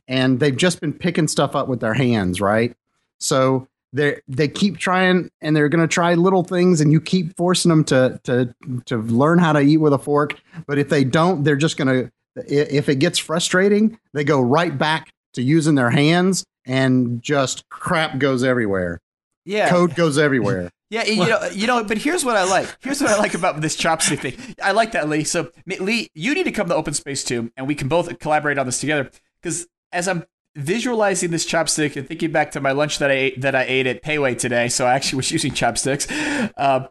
[0.08, 2.74] and they've just been picking stuff up with their hands, right?
[3.20, 7.36] So they they keep trying, and they're going to try little things, and you keep
[7.36, 10.40] forcing them to to to learn how to eat with a fork.
[10.66, 12.12] But if they don't, they're just going to.
[12.36, 18.20] If it gets frustrating, they go right back to using their hands, and just crap
[18.20, 19.00] goes everywhere.
[19.46, 19.70] Yeah.
[19.70, 20.70] Code goes everywhere.
[20.92, 22.68] Yeah, you know, you know, but here's what I like.
[22.82, 24.56] Here's what I like about this chopstick thing.
[24.62, 25.24] I like that, Lee.
[25.24, 28.58] So, Lee, you need to come to open space too, and we can both collaborate
[28.58, 29.10] on this together.
[29.42, 33.40] Because as I'm visualizing this chopstick and thinking back to my lunch that I ate,
[33.40, 36.08] that I ate at Pei Wei today, so I actually was using chopsticks.
[36.58, 36.90] Um,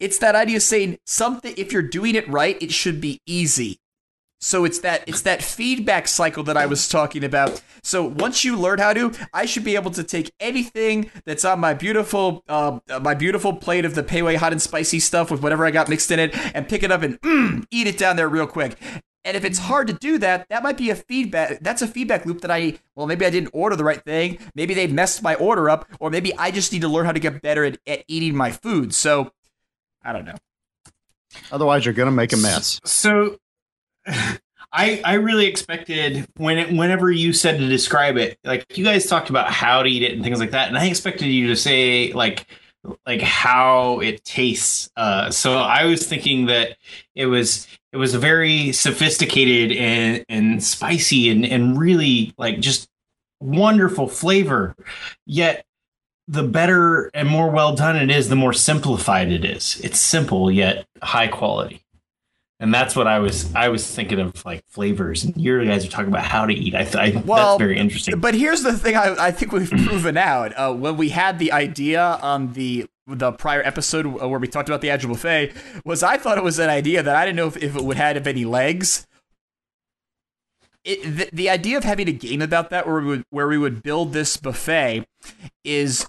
[0.00, 1.52] it's that idea of saying something.
[1.58, 3.80] If you're doing it right, it should be easy.
[4.44, 7.62] So it's that it's that feedback cycle that I was talking about.
[7.82, 11.60] So once you learn how to, I should be able to take anything that's on
[11.60, 15.42] my beautiful uh, my beautiful plate of the Pei Wei hot and spicy stuff with
[15.42, 18.16] whatever I got mixed in it, and pick it up and mm, eat it down
[18.16, 18.76] there real quick.
[19.24, 21.60] And if it's hard to do that, that might be a feedback.
[21.60, 24.74] That's a feedback loop that I well maybe I didn't order the right thing, maybe
[24.74, 27.40] they messed my order up, or maybe I just need to learn how to get
[27.40, 28.94] better at, at eating my food.
[28.94, 29.32] So
[30.02, 30.36] I don't know.
[31.50, 32.78] Otherwise, you're going to make a mess.
[32.84, 33.38] So
[34.06, 39.06] I I really expected when it, whenever you said to describe it, like you guys
[39.06, 41.56] talked about how to eat it and things like that, and I expected you to
[41.56, 42.46] say like
[43.06, 44.90] like how it tastes.
[44.96, 46.76] Uh, so I was thinking that
[47.14, 52.88] it was it was very sophisticated and and spicy and and really like just
[53.40, 54.74] wonderful flavor.
[55.24, 55.64] Yet
[56.26, 59.80] the better and more well done it is, the more simplified it is.
[59.82, 61.83] It's simple yet high quality.
[62.60, 65.24] And that's what I was I was thinking of like flavors.
[65.24, 66.74] And you guys are talking about how to eat.
[66.74, 68.20] I, th- I think Well, that's very interesting.
[68.20, 71.52] But here's the thing: I, I think we've proven out uh, when we had the
[71.52, 75.52] idea on the the prior episode uh, where we talked about the agile buffet
[75.84, 77.96] was I thought it was an idea that I didn't know if, if it would
[77.96, 79.06] have any legs.
[80.84, 83.58] It, the, the idea of having a game about that where we would where we
[83.58, 85.04] would build this buffet
[85.64, 86.06] is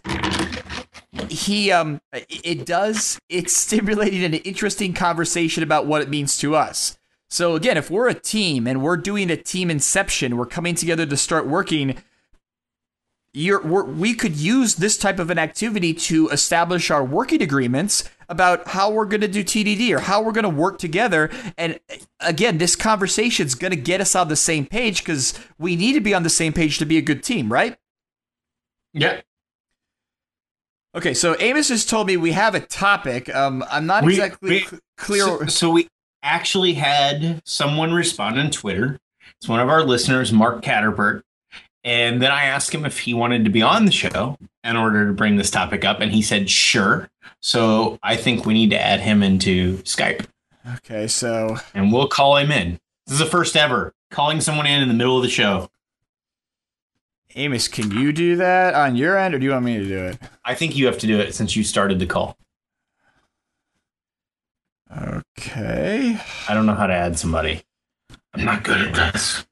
[1.30, 6.98] he um it does it's stimulating an interesting conversation about what it means to us
[7.30, 11.06] so again if we're a team and we're doing a team inception we're coming together
[11.06, 11.96] to start working
[13.36, 18.90] we could use this type of an activity to establish our working agreements about how
[18.90, 21.30] we're going to do TDD or how we're going to work together.
[21.58, 21.80] And
[22.22, 25.94] again, this conversation is going to get us on the same page because we need
[25.94, 27.78] to be on the same page to be a good team, right?
[28.94, 29.22] yeah.
[30.96, 33.34] Okay, so Amos has told me we have a topic.
[33.34, 35.22] Um, I'm not We- exactly we- cl- clear.
[35.24, 35.88] So, so we
[36.24, 38.98] actually had someone respond on Twitter.
[39.40, 41.22] It's one of our listeners, Mark Catterbert.
[41.84, 45.06] And then I asked him if he wanted to be on the show in order
[45.06, 46.00] to bring this topic up.
[46.00, 47.10] And he said, sure.
[47.42, 50.26] So I think we need to add him into Skype
[50.78, 52.80] okay, so and we'll call him in.
[53.08, 55.70] This is the first ever calling someone in in the middle of the show.
[57.38, 60.06] Amos, can you do that on your end, or do you want me to do
[60.06, 60.18] it?
[60.46, 62.38] I think you have to do it since you started the call.
[64.98, 66.18] Okay,
[66.48, 67.62] I don't know how to add somebody.
[68.34, 69.46] I'm not good at this.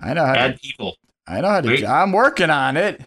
[0.00, 0.32] I know how.
[0.32, 0.96] To, Add people.
[1.26, 1.68] I know how to.
[1.68, 1.84] Wait.
[1.84, 3.02] I'm working on it.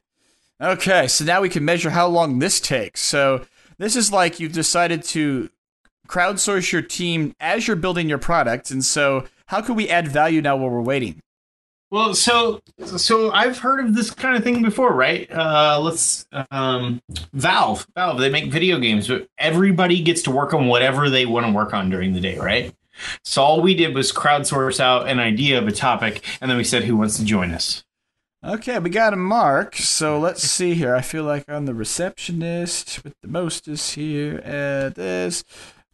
[0.61, 3.01] Okay, so now we can measure how long this takes.
[3.01, 3.45] So
[3.79, 5.49] this is like you've decided to
[6.07, 10.41] crowdsource your team as you're building your product, and so how can we add value
[10.41, 11.21] now while we're waiting?
[11.93, 15.31] Well, so so I've heard of this kind of thing before, right?
[15.31, 17.03] Uh, let's um,
[17.33, 18.17] Valve, Valve.
[18.19, 21.71] They make video games, but everybody gets to work on whatever they want to work
[21.71, 22.73] on during the day, right?
[23.23, 26.63] So all we did was crowdsource out an idea of a topic, and then we
[26.63, 27.83] said who wants to join us.
[28.43, 29.75] Okay, we got a mark.
[29.75, 30.95] So let's see here.
[30.95, 35.43] I feel like I'm the receptionist with the mostest here at this.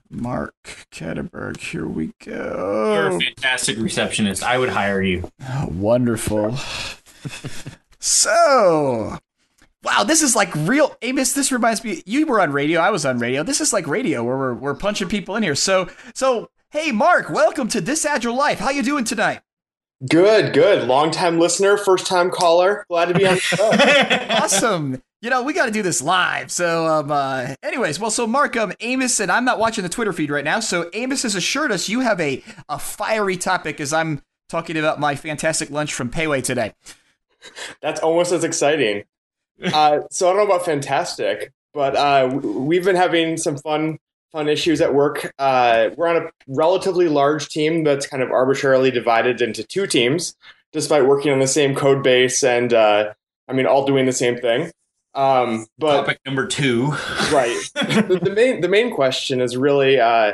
[0.09, 1.57] Mark Ketterberg.
[1.57, 2.93] Here we go.
[2.93, 4.43] You're a fantastic receptionist.
[4.43, 5.31] I would hire you.
[5.41, 6.57] Oh, wonderful.
[7.99, 9.17] so,
[9.83, 10.97] Wow, this is like real.
[11.01, 12.03] Amos, this reminds me.
[12.05, 12.81] You were on radio.
[12.81, 13.43] I was on radio.
[13.43, 15.55] This is like radio where we're, we're punching people in here.
[15.55, 18.59] So, so hey, Mark, welcome to This Agile Life.
[18.59, 19.39] How you doing tonight?
[20.09, 20.85] Good, good.
[20.87, 22.85] Long time listener, first time caller.
[22.89, 23.71] Glad to be on the show.
[24.29, 25.01] awesome.
[25.21, 26.49] You know, we got to do this live.
[26.49, 30.13] So, um, uh, anyways, well, so Mark, um, Amos, and I'm not watching the Twitter
[30.13, 30.61] feed right now.
[30.61, 34.97] So, Amos has assured us you have a, a fiery topic as I'm talking about
[34.97, 36.73] my fantastic lunch from Pei Wei today.
[37.81, 39.03] That's almost as exciting.
[39.61, 43.99] Uh, so, I don't know about fantastic, but uh, we've been having some fun
[44.31, 45.33] fun issues at work.
[45.37, 50.33] Uh, we're on a relatively large team that's kind of arbitrarily divided into two teams,
[50.71, 53.11] despite working on the same code base and, uh,
[53.49, 54.71] I mean, all doing the same thing.
[55.15, 56.91] Um, but topic number two,
[57.31, 57.57] right?
[57.73, 60.33] the, the, main the main question is really uh,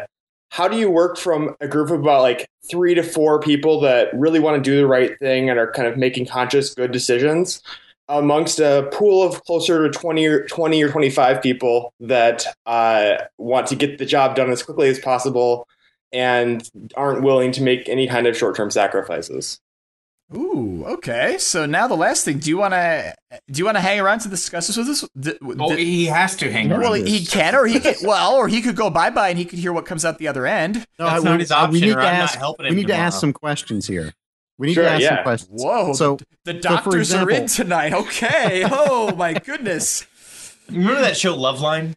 [0.49, 4.09] how do you work from a group of about like three to four people that
[4.13, 7.61] really want to do the right thing and are kind of making conscious, good decisions
[8.07, 13.67] amongst a pool of closer to 20 or 20 or 25 people that uh, want
[13.67, 15.67] to get the job done as quickly as possible
[16.13, 19.59] and aren't willing to make any kind of short-term sacrifices.
[20.33, 21.37] Ooh, okay.
[21.37, 23.13] So now the last thing, do you want to
[23.51, 25.07] do you want to hang around to discuss this with us?
[25.13, 26.81] The, oh, he has to hang around.
[26.81, 27.93] Well, he can, or he can.
[28.03, 30.27] Well, or he could go bye bye, and he could hear what comes out the
[30.27, 30.85] other end.
[30.97, 31.71] No, That's I, not uh, we, his option.
[31.73, 32.39] We need to ask.
[32.59, 34.13] We need to ask some questions here.
[34.57, 35.15] We need sure, to ask yeah.
[35.15, 35.63] some questions.
[35.63, 35.93] Whoa!
[35.93, 37.93] So the doctors so example, are in tonight.
[37.93, 38.65] Okay.
[38.69, 40.07] oh my goodness.
[40.69, 41.93] Remember that show Loveline?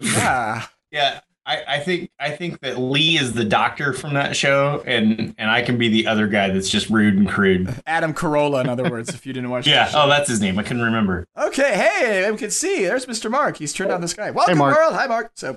[0.00, 0.66] Yeah.
[0.90, 1.20] yeah.
[1.44, 5.50] I, I think I think that Lee is the doctor from that show, and and
[5.50, 7.74] I can be the other guy that's just rude and crude.
[7.84, 9.66] Adam Carolla, in other words, if you didn't watch.
[9.68, 9.90] yeah.
[9.92, 10.58] Oh, that's his name.
[10.58, 11.26] I couldn't remember.
[11.36, 11.74] Okay.
[11.74, 12.84] Hey, we can see.
[12.84, 13.28] There's Mr.
[13.28, 13.56] Mark.
[13.56, 14.30] He's turned on the sky.
[14.30, 14.76] Welcome, hey, Mark.
[14.76, 14.94] world.
[14.94, 15.32] Hi, Mark.
[15.34, 15.56] So,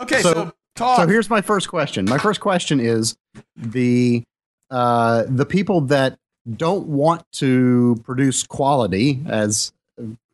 [0.00, 0.22] okay.
[0.22, 0.98] So, so, talk.
[0.98, 2.04] so here's my first question.
[2.04, 3.16] My first question is
[3.56, 4.22] the
[4.70, 6.18] uh, the people that
[6.56, 9.72] don't want to produce quality, as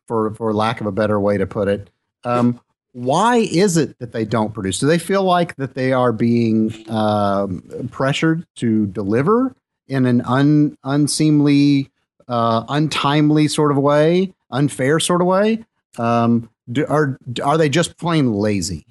[0.07, 1.89] for for lack of a better way to put it.
[2.23, 2.59] Um,
[2.93, 4.79] why is it that they don't produce?
[4.79, 9.55] Do they feel like that they are being um, pressured to deliver
[9.87, 11.89] in an un, unseemly,
[12.27, 15.65] uh, untimely sort of way, unfair sort of way?
[15.97, 18.85] Um, do, are are they just plain lazy?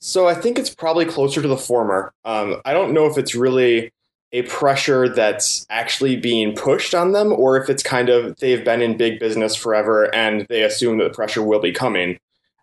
[0.00, 2.12] So I think it's probably closer to the former.
[2.24, 3.90] Um, I don't know if it's really
[4.32, 8.82] a pressure that's actually being pushed on them, or if it's kind of they've been
[8.82, 12.18] in big business forever and they assume that the pressure will be coming.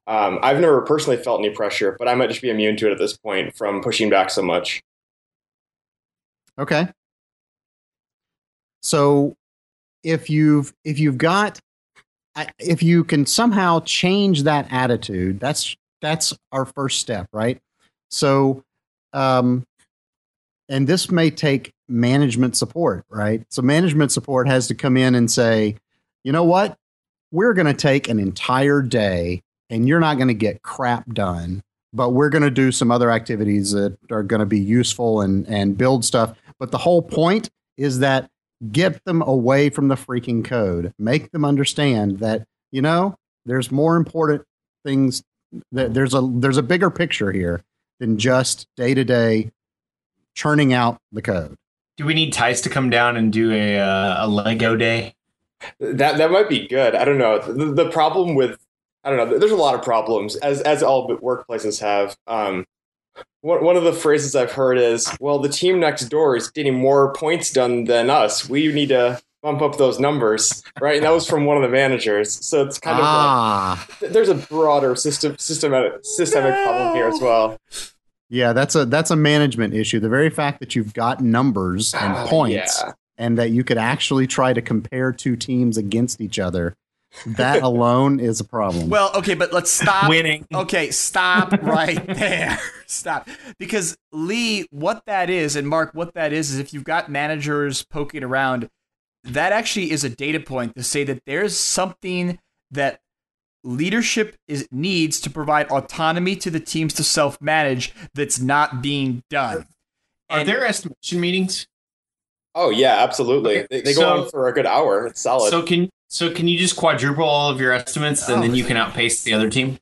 [0.06, 2.92] Um, I've never personally felt any pressure, but I might just be immune to it
[2.92, 4.82] at this point from pushing back so much.
[6.60, 6.88] Okay.
[8.82, 9.36] So
[10.04, 11.60] if you've if you've got
[12.60, 17.60] if you can somehow change that attitude, that's that's our first step, right?
[18.10, 18.64] So
[19.14, 19.64] um
[20.70, 23.46] and this may take management support, right?
[23.50, 25.76] So management support has to come in and say,
[26.24, 26.78] you know what?
[27.32, 29.42] We're going to take an entire day
[29.74, 33.10] and you're not going to get crap done, but we're going to do some other
[33.10, 36.38] activities that are going to be useful and, and build stuff.
[36.60, 38.30] But the whole point is that
[38.72, 43.96] get them away from the freaking code, make them understand that, you know, there's more
[43.96, 44.44] important
[44.86, 45.24] things
[45.72, 47.64] that there's a there's a bigger picture here
[48.00, 49.52] than just day to day
[50.36, 51.56] churning out the code.
[51.98, 55.16] Do we need Tice to come down and do a uh, a Lego day?
[55.80, 56.96] That that might be good.
[56.96, 57.40] I don't know.
[57.40, 58.63] The, the problem with
[59.04, 59.38] I don't know.
[59.38, 62.16] There's a lot of problems, as as all workplaces have.
[62.28, 62.66] Um,
[63.42, 66.76] one one of the phrases I've heard is, "Well, the team next door is getting
[66.76, 68.48] more points done than us.
[68.48, 71.70] We need to bump up those numbers, right?" And that was from one of the
[71.70, 72.46] managers.
[72.46, 73.84] So it's kind ah.
[73.84, 76.64] of like, there's a broader system systematic systemic no.
[76.64, 77.58] problem here as well.
[78.30, 80.00] Yeah, that's a that's a management issue.
[80.00, 82.94] The very fact that you've got numbers and ah, points, yeah.
[83.18, 86.74] and that you could actually try to compare two teams against each other
[87.26, 88.90] that alone is a problem.
[88.90, 90.10] Well, okay, but let's stop.
[90.10, 90.46] Winning.
[90.54, 92.60] Okay, stop right there.
[92.88, 93.30] stop.
[93.58, 97.84] Because Lee, what that is, and Mark, what that is, is if you've got managers
[97.84, 98.70] poking around,
[99.24, 102.40] that actually is a data point to say that there's something
[102.72, 103.00] that
[103.64, 109.66] leadership is needs to provide autonomy to the teams to self-manage that's not being done.
[110.30, 111.68] Are and, there estimation meetings?
[112.56, 113.60] Oh yeah, absolutely.
[113.60, 115.08] Okay, they, they, go on for a good hour.
[115.08, 115.50] It's solid.
[115.50, 118.42] So can so can you just quadruple all of your estimates and oh.
[118.42, 119.80] then you can outpace the other team?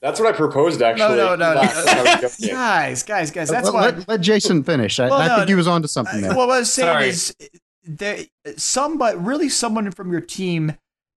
[0.00, 1.16] That's what I proposed, actually.
[1.16, 1.60] No, no, no, no.
[2.48, 3.48] guys, guys, guys.
[3.48, 3.80] That's let, why.
[3.86, 5.00] Let, let Jason finish.
[5.00, 6.30] I, well, I no, think he was on to something there.
[6.30, 7.08] Well, what I was saying Sorry.
[7.08, 7.36] is,
[7.84, 8.18] there,
[8.56, 10.76] somebody, really, someone from your team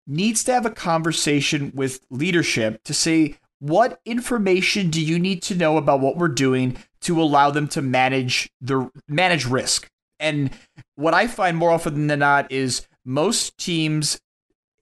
[0.08, 5.56] needs to have a conversation with leadership to say what information do you need to
[5.56, 9.90] know about what we're doing to allow them to manage the manage risk.
[10.20, 10.52] And
[10.96, 14.22] what I find more often than not is most teams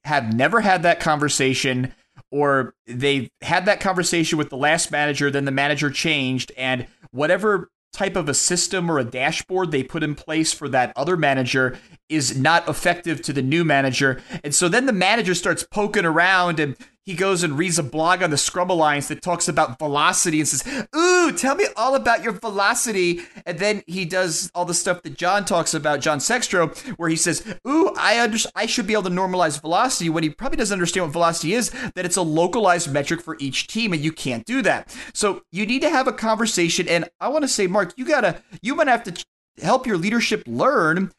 [0.04, 1.94] have never had that conversation
[2.30, 7.70] or they've had that conversation with the last manager, then the manager changed, and whatever
[7.92, 11.78] type of a system or a dashboard they put in place for that other manager
[12.08, 14.20] is not effective to the new manager.
[14.42, 16.74] And so then the manager starts poking around and
[17.04, 20.48] he goes and reads a blog on the Scrum Alliance that talks about velocity and
[20.48, 23.20] says, Ooh, tell me all about your velocity.
[23.44, 27.16] And then he does all the stuff that John talks about, John Sextro, where he
[27.16, 30.74] says, Ooh, I under- I should be able to normalize velocity when he probably doesn't
[30.74, 34.44] understand what velocity is, that it's a localized metric for each team, and you can't
[34.44, 34.96] do that.
[35.12, 36.86] So you need to have a conversation.
[36.88, 39.24] And I want to say, Mark, you gotta you might have to
[39.60, 41.10] help your leadership learn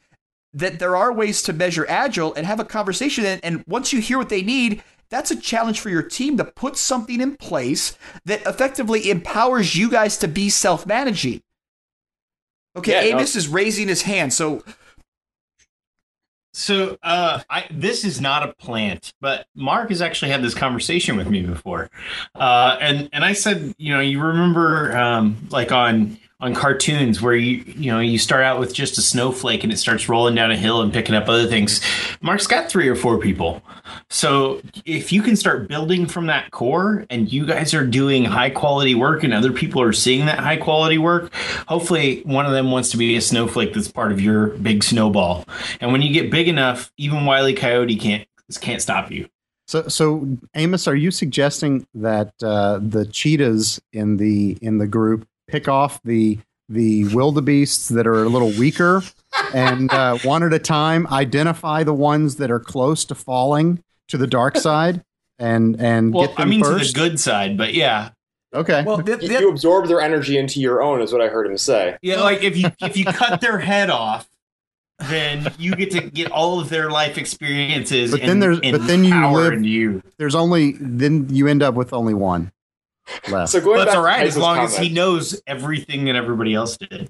[0.53, 4.17] that there are ways to measure agile and have a conversation and once you hear
[4.17, 8.41] what they need that's a challenge for your team to put something in place that
[8.47, 11.41] effectively empowers you guys to be self-managing.
[12.75, 13.17] Okay, Yeah, no.
[13.17, 14.33] Amos is raising his hand.
[14.33, 14.63] So
[16.53, 21.15] So uh I this is not a plant, but Mark has actually had this conversation
[21.15, 21.89] with me before.
[22.35, 27.35] Uh and and I said, you know, you remember um like on on cartoons where
[27.35, 30.51] you you know you start out with just a snowflake and it starts rolling down
[30.51, 31.79] a hill and picking up other things.
[32.21, 33.61] Mark's got three or four people.
[34.09, 38.49] So if you can start building from that core and you guys are doing high
[38.49, 41.33] quality work and other people are seeing that high quality work,
[41.65, 45.45] hopefully one of them wants to be a snowflake that's part of your big snowball.
[45.79, 48.27] And when you get big enough, even Wiley Coyote can't
[48.59, 49.29] can't stop you.
[49.65, 55.25] So, so Amos, are you suggesting that uh, the cheetahs in the in the group
[55.47, 56.39] pick off the
[56.69, 59.03] the wildebeests that are a little weaker,
[59.53, 64.17] and uh, one at a time identify the ones that are close to falling to
[64.17, 65.03] the dark side,
[65.37, 66.87] and and Well, get them I mean first?
[66.95, 68.09] to the good side, but yeah.
[68.53, 71.45] okay, well, the, You, you absorb their energy into your own, is what I heard
[71.47, 71.97] him say.
[72.01, 74.27] Yeah, like if you if you cut their head off,
[75.09, 78.11] then you get to get all of their life experiences.
[78.11, 80.01] But then there's- and but then you live- you.
[80.17, 82.51] there's only then you end up with only one
[83.29, 83.51] left.
[83.51, 86.53] So going That's back all to as Tyson's long as he knows everything that everybody
[86.53, 87.09] else did.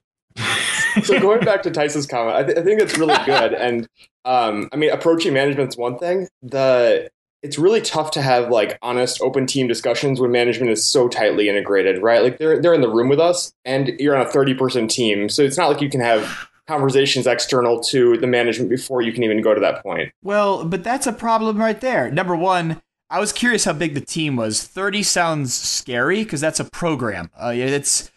[1.04, 3.54] so going back to Tyson's comment, I, th- I think it's really good.
[3.64, 3.88] And
[4.26, 6.28] um, I mean, approaching management's one thing.
[6.42, 7.10] The
[7.42, 11.50] it's really tough to have like honest, open team discussions when management is so tightly
[11.50, 12.24] integrated, right?
[12.24, 15.28] Like they're they're in the room with us, and you're on a thirty person team,
[15.30, 19.24] so it's not like you can have conversations external to the management before you can
[19.24, 20.14] even go to that point.
[20.24, 22.10] well, but that's a problem right there.
[22.10, 22.82] Number one,
[23.14, 24.64] I was curious how big the team was.
[24.64, 27.30] Thirty sounds scary because that's a program.
[27.40, 28.12] Uh, it's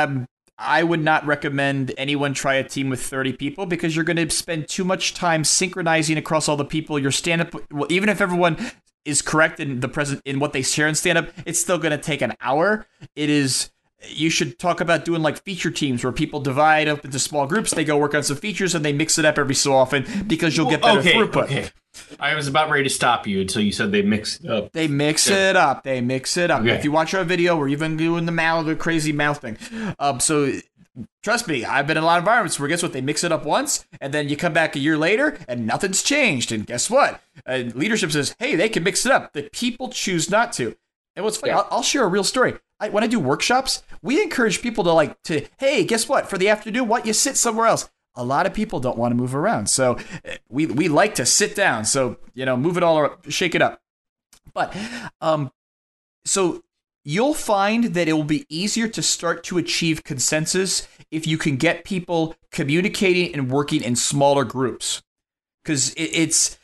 [0.00, 4.16] um, I would not recommend anyone try a team with 30 people because you're going
[4.16, 6.98] to spend too much time synchronizing across all the people.
[6.98, 8.56] Your stand up, well, even if everyone
[9.04, 11.90] is correct in the present in what they share in stand up, it's still going
[11.90, 12.86] to take an hour.
[13.16, 13.70] It is.
[14.08, 17.72] You should talk about doing like feature teams where people divide up into small groups.
[17.72, 20.56] They go work on some features and they mix it up every so often because
[20.56, 21.44] you'll get better okay, throughput.
[21.44, 21.68] okay.
[22.20, 24.72] I was about ready to stop you until you said they mix it up.
[24.72, 25.50] They mix Yeah.
[25.50, 25.82] it up.
[25.82, 26.60] They mix it up.
[26.60, 26.72] Okay.
[26.74, 29.56] If you watch our video, we're even doing the mouth, the crazy mouth thing.
[29.98, 30.52] Um, so
[31.22, 32.92] trust me, I've been in a lot of environments where guess what?
[32.92, 36.02] They mix it up once, and then you come back a year later, and nothing's
[36.02, 36.52] changed.
[36.52, 37.22] And guess what?
[37.46, 40.76] Uh, leadership says, "Hey, they can mix it up." The people choose not to.
[41.16, 41.60] And what's funny, Yeah.
[41.60, 42.54] I'll, I'll share a real story.
[42.78, 46.28] I, when I do workshops, we encourage people to like to, hey, guess what?
[46.28, 47.88] For the afternoon, don't you sit somewhere else?
[48.14, 51.26] A lot of people don't want to move around, so uh, we we like to
[51.26, 51.84] sit down.
[51.84, 53.82] So you know, move it all, ar- shake it up.
[54.54, 54.74] But
[55.20, 55.50] um,
[56.24, 56.62] so
[57.04, 61.56] you'll find that it will be easier to start to achieve consensus if you can
[61.56, 65.02] get people communicating and working in smaller groups
[65.62, 66.58] because it, it's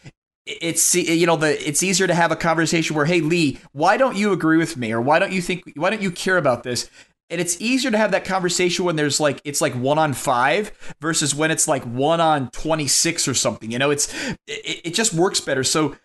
[0.47, 4.17] it's you know the it's easier to have a conversation where hey lee why don't
[4.17, 6.91] you agree with me or why don't you think why don't you care about this
[7.31, 10.73] and it's easier to have that conversation when there's like it's like one on five
[11.01, 14.13] versus when it's like one on 26 or something you know it's
[14.49, 15.97] it, it just works better so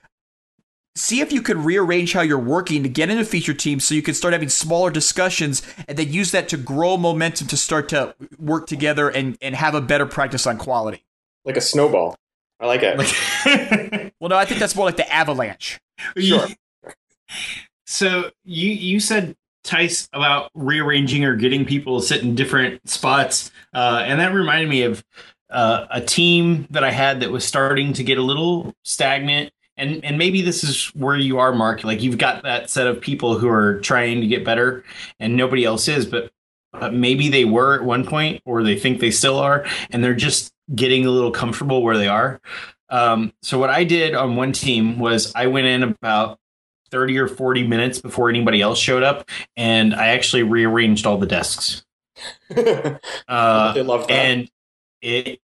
[0.98, 4.02] see if you can rearrange how you're working to get into feature teams so you
[4.02, 8.16] can start having smaller discussions and then use that to grow momentum to start to
[8.40, 11.06] work together and, and have a better practice on quality.
[11.46, 12.16] Like a snowball.
[12.60, 14.14] I like it.
[14.20, 15.80] Well, no, I think that's more like the avalanche.
[16.18, 16.48] Sure.
[17.90, 23.50] So you you said Tice about rearranging or getting people to sit in different spots,
[23.74, 25.04] uh, and that reminded me of
[25.50, 29.52] uh, a team that I had that was starting to get a little stagnant.
[29.78, 31.84] And and maybe this is where you are, Mark.
[31.86, 34.84] Like you've got that set of people who are trying to get better,
[35.20, 36.06] and nobody else is.
[36.06, 36.32] But
[36.74, 40.14] uh, maybe they were at one point, or they think they still are, and they're
[40.14, 42.42] just getting a little comfortable where they are.
[42.90, 46.40] Um, so what I did on one team was I went in about
[46.92, 51.26] 30 or 40 minutes before anybody else showed up and i actually rearranged all the
[51.26, 51.84] desks
[53.28, 54.14] uh, they love that.
[54.14, 54.50] and
[55.02, 55.42] it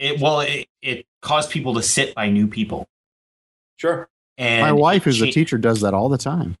[0.00, 2.88] it well it, it caused people to sit by new people
[3.80, 4.10] Sure.
[4.36, 6.56] And My wife, who's a teacher, does that all the time.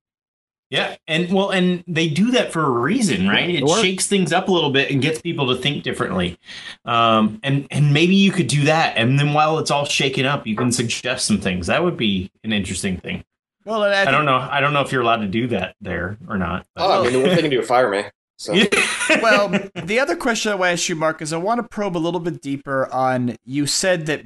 [0.70, 3.50] Yeah, and well, and they do that for a reason, right?
[3.50, 6.38] It It shakes things up a little bit and gets people to think differently.
[6.84, 10.46] Um, and and maybe you could do that, and then while it's all shaken up,
[10.46, 11.66] you can suggest some things.
[11.66, 13.24] That would be an interesting thing.
[13.64, 14.36] Well, and I, I don't know.
[14.38, 16.64] I don't know if you're allowed to do that there or not.
[16.76, 18.04] but- Oh, I mean, the worst they can do is fire me.
[18.38, 18.54] So
[19.22, 21.96] well, the other question I want to ask you, Mark, is I want to probe
[21.96, 23.36] a little bit deeper on.
[23.44, 24.24] You said that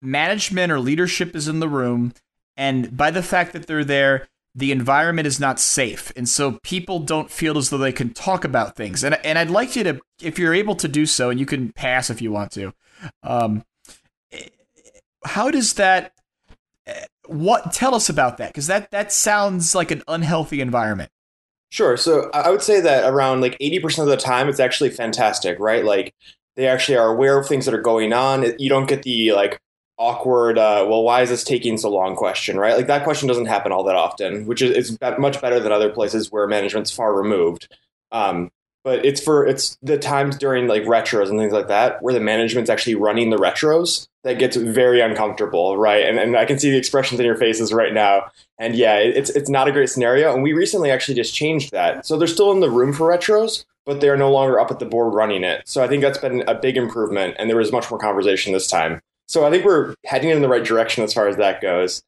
[0.00, 2.12] management or leadership is in the room,
[2.56, 6.98] and by the fact that they're there, the environment is not safe, and so people
[7.00, 9.02] don't feel as though they can talk about things.
[9.04, 11.72] And and I'd like you to, if you're able to do so, and you can
[11.72, 12.72] pass if you want to.
[13.22, 13.64] Um,
[15.24, 16.12] how does that?
[16.86, 18.50] eh, What tell us about that?
[18.50, 21.10] Because that that sounds like an unhealthy environment.
[21.70, 21.96] Sure.
[21.96, 25.58] So I I would say that around like 80% of the time, it's actually fantastic,
[25.58, 25.84] right?
[25.84, 26.14] Like
[26.56, 28.44] they actually are aware of things that are going on.
[28.58, 29.60] You don't get the like
[29.98, 32.76] awkward, uh, well, why is this taking so long question, right?
[32.76, 35.90] Like that question doesn't happen all that often, which is, is much better than other
[35.90, 37.68] places where management's far removed.
[38.10, 38.50] Um,
[38.84, 42.20] but it's for it's the times during like retros and things like that where the
[42.20, 46.04] management's actually running the retros that gets very uncomfortable, right?
[46.04, 48.24] And and I can see the expressions in your faces right now.
[48.58, 50.34] And yeah, it's it's not a great scenario.
[50.34, 52.04] And we recently actually just changed that.
[52.06, 54.86] So they're still in the room for retros, but they're no longer up at the
[54.86, 55.68] board running it.
[55.68, 58.68] So I think that's been a big improvement, and there was much more conversation this
[58.68, 59.00] time.
[59.32, 62.02] So I think we're heading in the right direction as far as that goes.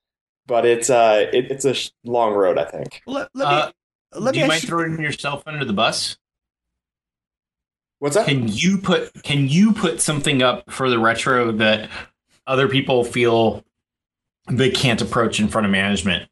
[0.46, 3.00] But it's uh it, it's a sh- long road, I think.
[3.06, 3.66] Let, let Uh,
[4.14, 6.18] me let do me you ask mind you- throwing yourself under the bus?
[8.00, 8.26] What's that?
[8.26, 11.88] Can you put Can you put something up for the retro that
[12.46, 13.64] other people feel
[14.50, 16.28] they can't approach in front of management,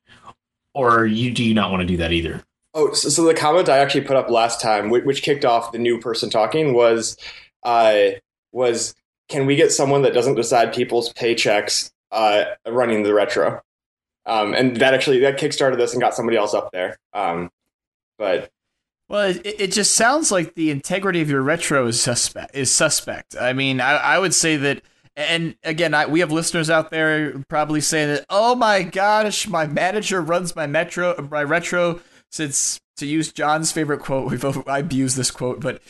[0.75, 2.43] or you do you not want to do that either?
[2.75, 5.73] Oh, so, so the comment I actually put up last time, which, which kicked off
[5.73, 7.17] the new person talking, was,
[7.65, 8.13] uh,
[8.53, 8.95] was
[9.33, 13.63] can we get someone that doesn't decide people's paychecks uh, running the retro?
[14.27, 16.99] Um, and that actually that kickstarted this and got somebody else up there.
[17.13, 17.51] Um,
[18.19, 18.51] but
[19.09, 22.55] Well, it, it just sounds like the integrity of your retro is suspect.
[22.55, 23.35] Is suspect.
[23.41, 24.83] I mean, I, I would say that,
[25.17, 29.67] and again, I, we have listeners out there probably saying that, oh my gosh, my
[29.67, 32.01] manager runs my metro, my retro.
[32.31, 35.83] Since to use John's favorite quote, we've I've used this quote, but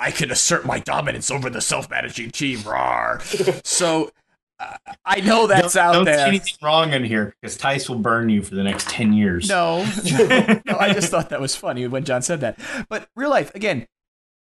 [0.00, 2.58] I can assert my dominance over the self-managing team.
[2.60, 3.20] Rawr.
[3.66, 4.10] so
[4.58, 6.18] uh, I know that's don't, out don't there.
[6.18, 9.48] see anything wrong in here because Tice will burn you for the next ten years.
[9.48, 12.58] No, no, no, I just thought that was funny when John said that.
[12.88, 13.86] But real life, again,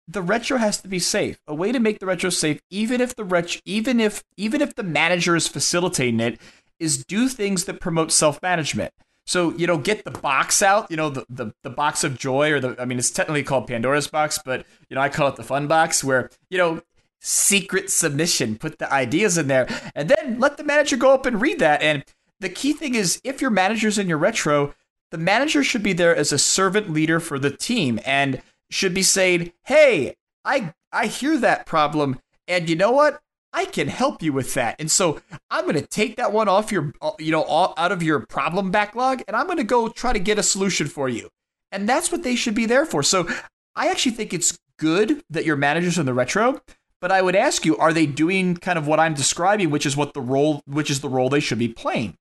[0.07, 1.39] the retro has to be safe.
[1.47, 4.75] A way to make the retro safe, even if the retro, even if even if
[4.75, 6.39] the manager is facilitating it,
[6.79, 8.93] is do things that promote self management.
[9.28, 10.89] So you know, get the box out.
[10.89, 13.67] You know, the, the the box of joy, or the I mean, it's technically called
[13.67, 16.82] Pandora's box, but you know, I call it the fun box, where you know.
[17.19, 21.41] Secret submission, put the ideas in there, and then let the manager go up and
[21.41, 21.82] read that.
[21.82, 22.05] And
[22.39, 24.75] the key thing is if your manager's in your retro,
[25.09, 29.01] the manager should be there as a servant leader for the team and should be
[29.01, 30.15] saying, "Hey,
[30.45, 33.19] I I hear that problem, and you know what?
[33.53, 35.19] I can help you with that." And so
[35.49, 39.23] I'm going to take that one off your, you know, out of your problem backlog,
[39.27, 41.29] and I'm going to go try to get a solution for you.
[41.71, 43.03] And that's what they should be there for.
[43.03, 43.27] So
[43.75, 46.61] I actually think it's good that your managers in the retro.
[46.99, 49.95] But I would ask you, are they doing kind of what I'm describing, which is
[49.95, 52.15] what the role, which is the role they should be playing?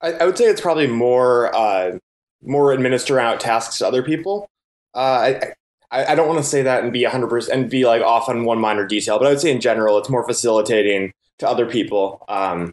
[0.00, 1.98] I, I would say it's probably more uh,
[2.42, 4.48] more administering out tasks to other people.
[4.94, 5.54] Uh, I,
[5.94, 8.28] I I don't want to say that and be hundred percent and be like off
[8.28, 11.66] on one minor detail, but I would say in general it's more facilitating to other
[11.66, 12.24] people.
[12.28, 12.72] Um,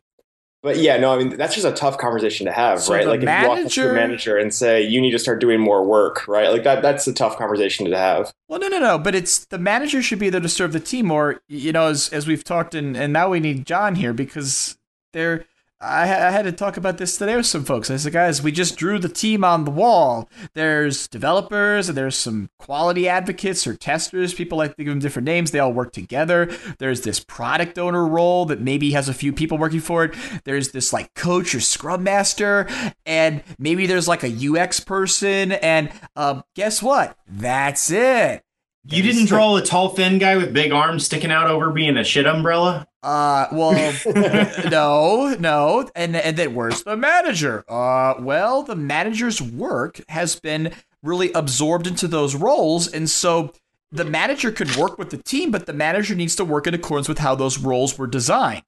[0.63, 3.07] but yeah, no, I mean that's just a tough conversation to have, So right?
[3.07, 5.59] Like if you walk up to your manager and say you need to start doing
[5.59, 6.49] more work, right?
[6.49, 8.31] Like that that's a tough conversation to have.
[8.47, 8.99] Well, no, no, no.
[8.99, 12.09] But it's the manager should be there to serve the team, or you know, as
[12.09, 14.77] as we've talked, and and now we need John here because
[15.13, 15.45] they're.
[15.81, 17.89] I, I had to talk about this today with some folks.
[17.89, 20.29] I said, guys, we just drew the team on the wall.
[20.53, 24.33] There's developers and there's some quality advocates or testers.
[24.33, 25.49] People like to give them different names.
[25.49, 26.55] They all work together.
[26.77, 30.15] There's this product owner role that maybe has a few people working for it.
[30.43, 32.67] There's this like coach or scrum master,
[33.05, 35.51] and maybe there's like a UX person.
[35.51, 37.17] And um, guess what?
[37.27, 38.43] That's it.
[38.83, 42.03] You didn't draw a tall, thin guy with big arms sticking out over being a
[42.03, 42.87] shit umbrella.
[43.03, 43.93] Uh, well,
[44.69, 47.63] no, no, and and then where's the manager?
[47.69, 50.73] Uh, well, the manager's work has been
[51.03, 53.53] really absorbed into those roles, and so
[53.91, 57.09] the manager could work with the team, but the manager needs to work in accordance
[57.09, 58.63] with how those roles were designed.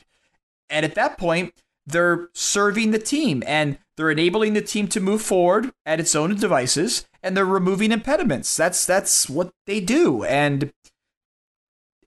[0.69, 1.53] And at that point,
[1.85, 6.35] they're serving the team and they're enabling the team to move forward at its own
[6.35, 8.55] devices, and they're removing impediments.
[8.55, 10.71] That's that's what they do, and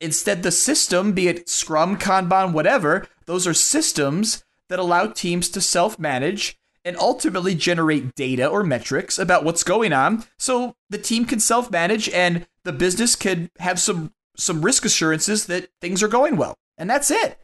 [0.01, 5.59] instead the system be it scrum kanban whatever those are systems that allow teams to
[5.59, 11.24] self manage and ultimately generate data or metrics about what's going on so the team
[11.24, 16.09] can self manage and the business can have some some risk assurances that things are
[16.09, 16.59] going well.
[16.78, 17.41] And that's it.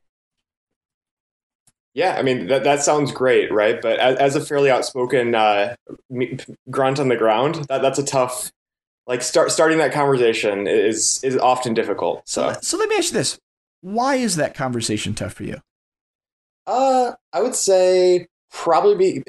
[1.94, 3.80] Yeah, I mean that that sounds great, right?
[3.80, 5.74] But as, as a fairly outspoken uh,
[6.70, 8.50] grunt on the ground, that that's a tough
[9.06, 12.22] like start starting that conversation is is often difficult.
[12.26, 13.38] So so let me ask you this:
[13.80, 15.60] Why is that conversation tough for you?
[16.66, 19.22] Uh, I would say probably be.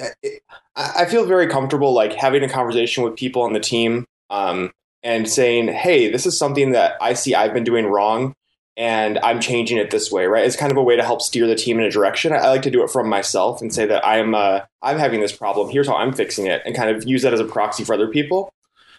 [0.76, 5.28] I feel very comfortable like having a conversation with people on the team, um, and
[5.28, 8.34] saying, "Hey, this is something that I see I've been doing wrong."
[8.76, 10.44] And I'm changing it this way, right?
[10.44, 12.32] It's kind of a way to help steer the team in a direction.
[12.32, 15.36] I like to do it from myself and say that I'm uh, I'm having this
[15.36, 15.70] problem.
[15.70, 18.08] Here's how I'm fixing it, and kind of use that as a proxy for other
[18.08, 18.52] people.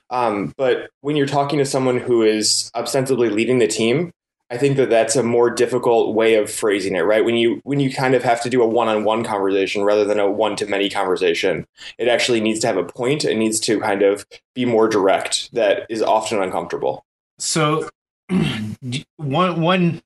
[0.09, 4.11] Um, but when you're talking to someone who is ostensibly leading the team,
[4.51, 7.26] I think that that's a more difficult way of phrasing it, right?
[7.26, 10.30] When you when you kind of have to do a one-on-one conversation rather than a
[10.30, 11.65] one-to-many conversation,
[11.97, 13.26] it actually needs to have a point.
[13.26, 15.51] It needs to kind of be more direct.
[15.53, 17.03] That is often uncomfortable.
[17.39, 17.89] So
[19.17, 20.01] one one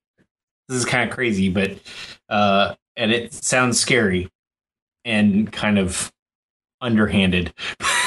[0.70, 1.78] this is kind of crazy, but
[2.30, 4.30] uh, and it sounds scary
[5.04, 6.12] and kind of
[6.80, 7.54] underhanded,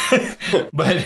[0.72, 1.04] but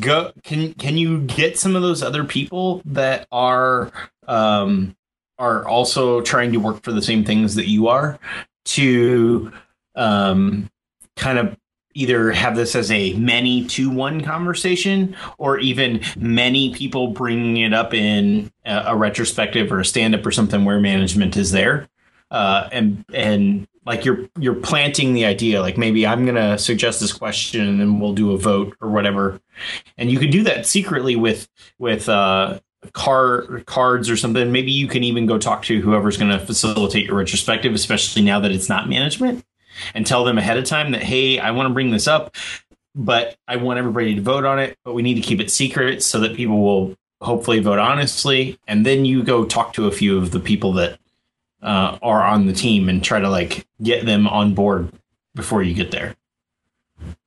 [0.00, 3.92] go can can you get some of those other people that are
[4.26, 4.96] um
[5.38, 8.18] are also trying to work for the same things that you are
[8.64, 9.52] to
[9.94, 10.70] um
[11.16, 11.56] kind of
[11.94, 17.72] either have this as a many to one conversation or even many people bringing it
[17.72, 21.88] up in a, a retrospective or a stand up or something where management is there.
[22.30, 27.00] Uh, and and like you're you're planting the idea like maybe i'm going to suggest
[27.00, 29.40] this question and we'll do a vote or whatever.
[29.96, 32.60] And you can do that secretly with with uh
[32.92, 34.52] car cards or something.
[34.52, 38.40] Maybe you can even go talk to whoever's going to facilitate your retrospective especially now
[38.40, 39.44] that it's not management
[39.94, 42.36] and tell them ahead of time that, hey, I want to bring this up,
[42.94, 46.02] but I want everybody to vote on it, but we need to keep it secret
[46.02, 48.58] so that people will hopefully vote honestly.
[48.68, 50.98] And then you go talk to a few of the people that
[51.62, 54.92] uh, are on the team and try to like get them on board
[55.34, 56.14] before you get there.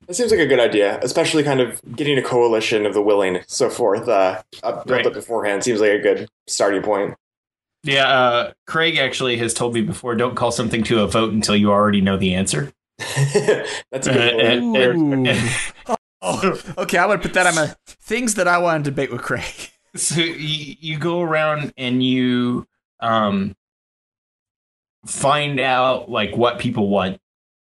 [0.07, 3.41] It seems like a good idea, especially kind of getting a coalition of the willing,
[3.47, 5.05] so forth, uh, built right.
[5.05, 5.65] up beforehand.
[5.65, 7.15] Seems like a good starting point.
[7.83, 11.55] Yeah, uh, Craig actually has told me before don't call something to a vote until
[11.55, 12.73] you already know the answer.
[13.91, 15.27] That's a good
[15.87, 18.91] uh, oh, okay, I'm going to put that on my things that I want to
[18.91, 19.71] debate with Craig.
[19.95, 22.67] So you, you go around and you
[22.99, 23.55] um,
[25.05, 27.19] find out like what people want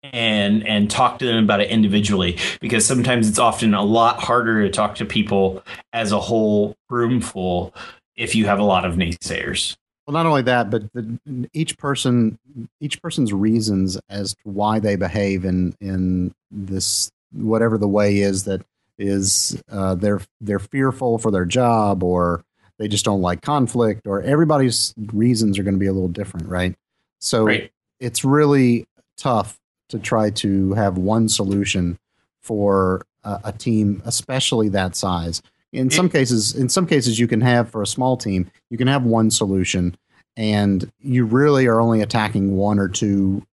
[0.03, 4.63] and and talk to them about it individually because sometimes it's often a lot harder
[4.63, 7.73] to talk to people as a whole room full
[8.15, 9.77] if you have a lot of naysayers.
[10.11, 12.37] Well, not only that, but the, each person,
[12.81, 18.43] each person's reasons as to why they behave in in this whatever the way is
[18.43, 18.61] that
[18.97, 22.43] is uh, they're they're fearful for their job or
[22.77, 26.49] they just don't like conflict or everybody's reasons are going to be a little different,
[26.49, 26.75] right?
[27.19, 27.71] So right.
[28.01, 28.83] it's really
[29.15, 31.97] tough to try to have one solution
[32.41, 35.41] for a, a team, especially that size
[35.73, 38.87] in some cases in some cases you can have for a small team you can
[38.87, 39.95] have one solution
[40.37, 43.45] and you really are only attacking one or two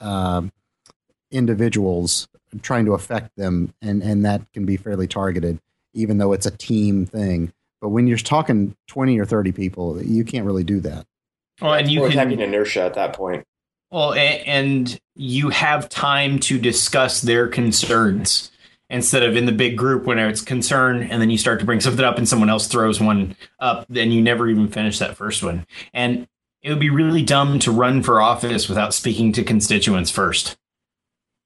[0.00, 0.42] uh,
[1.30, 2.28] individuals
[2.60, 5.58] trying to affect them and and that can be fairly targeted
[5.94, 7.52] even though it's a team thing.
[7.80, 11.06] But when you're talking 20 or 30 people you can't really do that.
[11.60, 13.44] Well and you or can having inertia at that point.
[13.90, 18.51] Well and you have time to discuss their concerns
[18.92, 21.80] instead of in the big group when it's concern and then you start to bring
[21.80, 25.42] something up and someone else throws one up then you never even finish that first
[25.42, 25.66] one.
[25.94, 26.28] And
[26.60, 30.56] it would be really dumb to run for office without speaking to constituents first.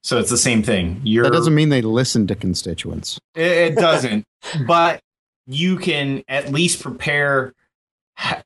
[0.03, 1.01] So it's the same thing.
[1.05, 3.18] You're, that doesn't mean they listen to constituents.
[3.34, 4.24] It, doesn't.
[4.66, 5.01] But
[5.47, 7.55] you can at least prepare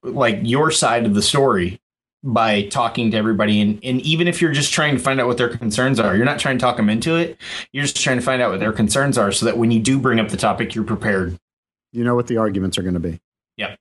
[0.02, 1.80] like your side of the story
[2.22, 3.60] by talking to everybody.
[3.60, 6.26] And, and even if you're just trying to find out what their concerns are you're
[6.26, 7.38] not trying to talk them into it.
[7.72, 9.98] You're just trying to find out what their concerns are so that when you do
[9.98, 11.38] bring up the topic you're prepared.
[11.92, 13.20] You know what the arguments are going to be.
[13.56, 13.78] Yep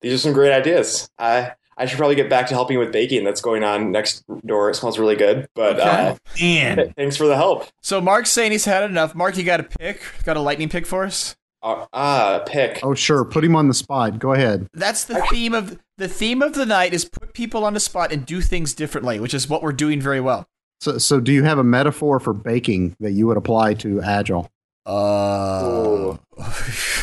[0.00, 1.10] these are some great ideas.
[1.18, 4.70] I i should probably get back to helping with baking that's going on next door.
[4.70, 5.88] It smells really good but okay.
[5.88, 6.92] uh Man.
[6.96, 7.66] thanks for the help.
[7.82, 9.14] So mark's saying he's had enough.
[9.14, 10.02] Mark you got a pick?
[10.24, 12.80] Got a lightning pick for us ah, pick.
[12.82, 13.24] Oh, sure.
[13.24, 14.18] Put him on the spot.
[14.18, 14.68] Go ahead.
[14.74, 18.12] That's the theme of the theme of the night is put people on the spot
[18.12, 20.46] and do things differently, which is what we're doing very well.
[20.80, 24.48] So, so do you have a metaphor for baking that you would apply to agile?
[24.86, 26.16] Uh,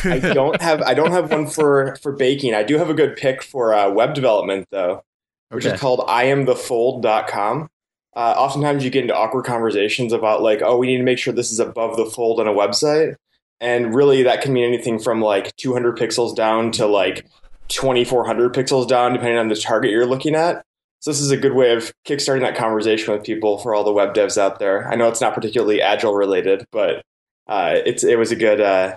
[0.04, 2.54] I don't have I don't have one for for baking.
[2.54, 5.02] I do have a good pick for uh, web development though.
[5.50, 5.74] which Okay.
[5.74, 7.68] is called i am iamthefold.com.
[8.16, 11.32] Uh, oftentimes you get into awkward conversations about like, oh, we need to make sure
[11.34, 13.14] this is above the fold on a website.
[13.60, 17.26] And really that can mean anything from like 200 pixels down to like
[17.68, 20.64] 2400 pixels down, depending on the target you're looking at.
[21.00, 23.92] So this is a good way of kickstarting that conversation with people for all the
[23.92, 24.88] web devs out there.
[24.88, 27.02] I know it's not particularly agile related, but
[27.46, 28.96] uh, it's it was a good uh,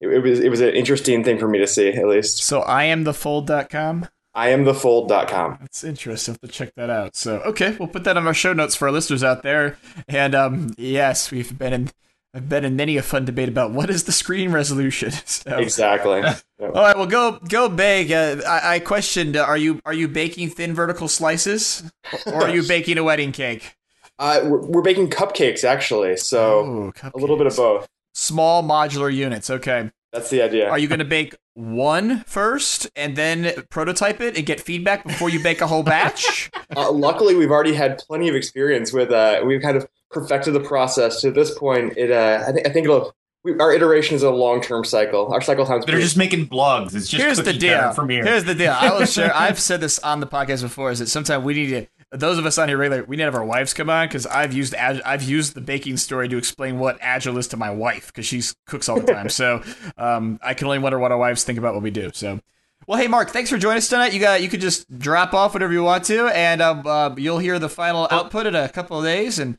[0.00, 2.38] it, it was it was an interesting thing for me to see at least.
[2.38, 4.08] So I am the fold.com.
[4.36, 5.58] iamthefold.com.
[5.60, 6.32] That's interesting.
[6.32, 7.16] I'll have to check that out.
[7.16, 9.78] So, okay, we'll put that on our show notes for our listeners out there.
[10.08, 11.90] And um, yes, we've been in.
[12.36, 15.12] I've been in many a fun debate about what is the screen resolution.
[15.26, 16.22] So, Exactly.
[16.60, 18.10] all right, well, go go bake.
[18.10, 21.82] Uh, I, I questioned: uh, Are you are you baking thin vertical slices,
[22.26, 23.76] or are you baking a wedding cake?
[24.18, 27.56] Uh, we're, we're baking cupcakes actually, so Ooh, a little bit of cupcakes.
[27.56, 27.88] both.
[28.14, 29.50] Small modular units.
[29.50, 29.90] Okay.
[30.16, 30.70] That's the idea.
[30.70, 35.28] Are you going to bake one first and then prototype it and get feedback before
[35.28, 36.50] you bake a whole batch?
[36.74, 39.12] Uh, luckily, we've already had plenty of experience with.
[39.12, 41.96] Uh, we've kind of perfected the process to this point.
[41.96, 43.14] It, uh, I think, I think it'll.
[43.44, 45.32] We, our iteration is a long-term cycle.
[45.32, 45.86] Our cycle times.
[45.86, 46.92] They're just making blogs.
[46.96, 47.92] It's just Here's the deal.
[47.92, 48.24] from here.
[48.24, 48.72] Here's the deal.
[48.72, 49.32] I will share.
[49.34, 50.90] I've said this on the podcast before.
[50.90, 51.86] Is that sometimes we need to.
[52.16, 54.26] Those of us on here regular, we need to have our wives come on because
[54.26, 57.70] I've used Ag- I've used the baking story to explain what agile is to my
[57.70, 59.28] wife because she cooks all the time.
[59.28, 59.62] so
[59.98, 62.10] um, I can only wonder what our wives think about what we do.
[62.14, 62.40] So.
[62.86, 64.12] Well, hey Mark, thanks for joining us tonight.
[64.12, 67.38] You got you could just drop off whatever you want to, and um, uh, you'll
[67.38, 69.38] hear the final output in a couple of days.
[69.38, 69.58] And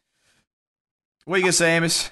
[1.25, 2.11] what are you gonna say, Amos?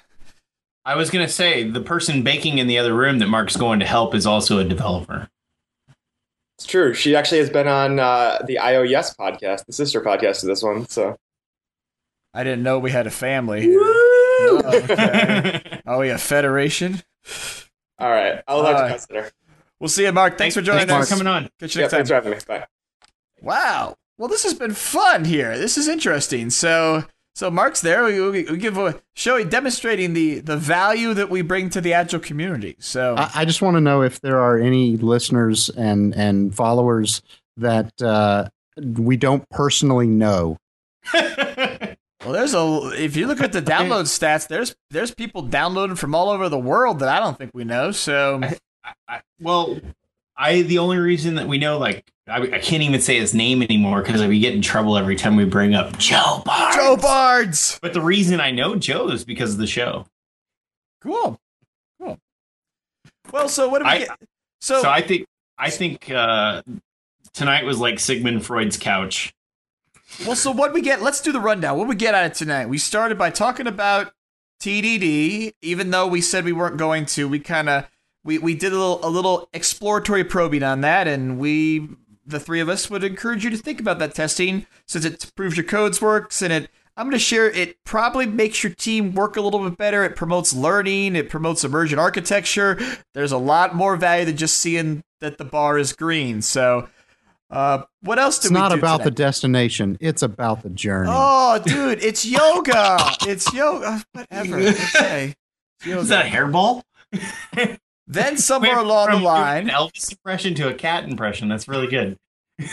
[0.84, 3.86] I was gonna say the person baking in the other room that Mark's going to
[3.86, 5.28] help is also a developer.
[6.58, 6.94] It's true.
[6.94, 10.88] She actually has been on uh, the IOES podcast, the sister podcast to this one.
[10.88, 11.16] So
[12.32, 13.66] I didn't know we had a family.
[13.78, 15.80] Oh, okay.
[15.86, 17.02] oh, yeah, federation.
[17.98, 18.90] all right, I'll have All to right.
[18.90, 19.30] consider.
[19.80, 20.38] We'll see you, Mark.
[20.38, 21.08] Thanks for joining Thanks us.
[21.10, 21.50] for coming on.
[21.60, 21.98] Catch you Yeah, next time.
[21.98, 22.38] thanks for having me.
[22.46, 22.66] Bye.
[23.42, 23.96] Wow.
[24.18, 25.58] Well, this has been fun here.
[25.58, 26.48] This is interesting.
[26.48, 27.04] So,
[27.36, 28.02] so Mark's there.
[28.04, 31.92] We, we, we give a show demonstrating the the value that we bring to the
[31.92, 32.76] agile community.
[32.78, 37.20] So, I, I just want to know if there are any listeners and and followers
[37.58, 40.56] that uh, we don't personally know.
[41.12, 46.14] well, there's a if you look at the download stats, there's there's people downloading from
[46.14, 47.90] all over the world that I don't think we know.
[47.90, 48.40] So,
[49.06, 49.78] I, well,
[50.38, 53.62] I the only reason that we know, like, I, I can't even say his name
[53.62, 56.74] anymore because we get in trouble every time we bring up Joe Barnes.
[56.76, 57.78] Joe Bards.
[57.80, 60.06] But the reason I know Joe is because of the show.
[61.00, 61.40] Cool.
[62.00, 62.18] Cool.
[63.32, 64.08] Well, so what do we I- get?
[64.60, 65.26] So, So I think
[65.58, 66.62] I think uh,
[67.32, 69.32] tonight was like Sigmund Freud's couch.
[70.26, 71.02] Well, so what we get?
[71.02, 71.78] Let's do the rundown.
[71.78, 72.66] What we get out of tonight?
[72.68, 74.12] We started by talking about
[74.60, 77.28] TDD, even though we said we weren't going to.
[77.28, 77.86] We kind of
[78.26, 81.88] we we did a little a little exploratory probing on that, and we
[82.26, 85.56] the three of us would encourage you to think about that testing since it proves
[85.56, 86.70] your codes works and it.
[86.98, 90.02] I'm going to share it probably makes your team work a little bit better.
[90.02, 92.78] It promotes learning, it promotes emergent architecture.
[93.12, 96.40] There's a lot more value than just seeing that the bar is green.
[96.40, 96.88] So,
[97.50, 101.10] uh, what else did It's we not do about the destination; it's about the journey.
[101.12, 102.96] Oh, dude, it's yoga.
[103.26, 104.02] It's yoga.
[104.12, 104.58] Whatever.
[104.96, 105.34] Okay.
[105.80, 106.00] It's yoga.
[106.00, 106.82] Is that a hairball?
[108.06, 111.48] Then somewhere along the line, Elvis impression to a cat impression.
[111.48, 112.16] That's really good.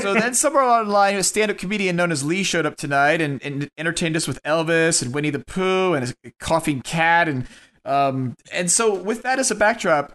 [0.00, 3.20] so then somewhere along the line, a stand-up comedian known as Lee showed up tonight
[3.20, 7.46] and, and entertained us with Elvis and Winnie the Pooh and a coughing cat and
[7.84, 10.14] um and so with that as a backdrop,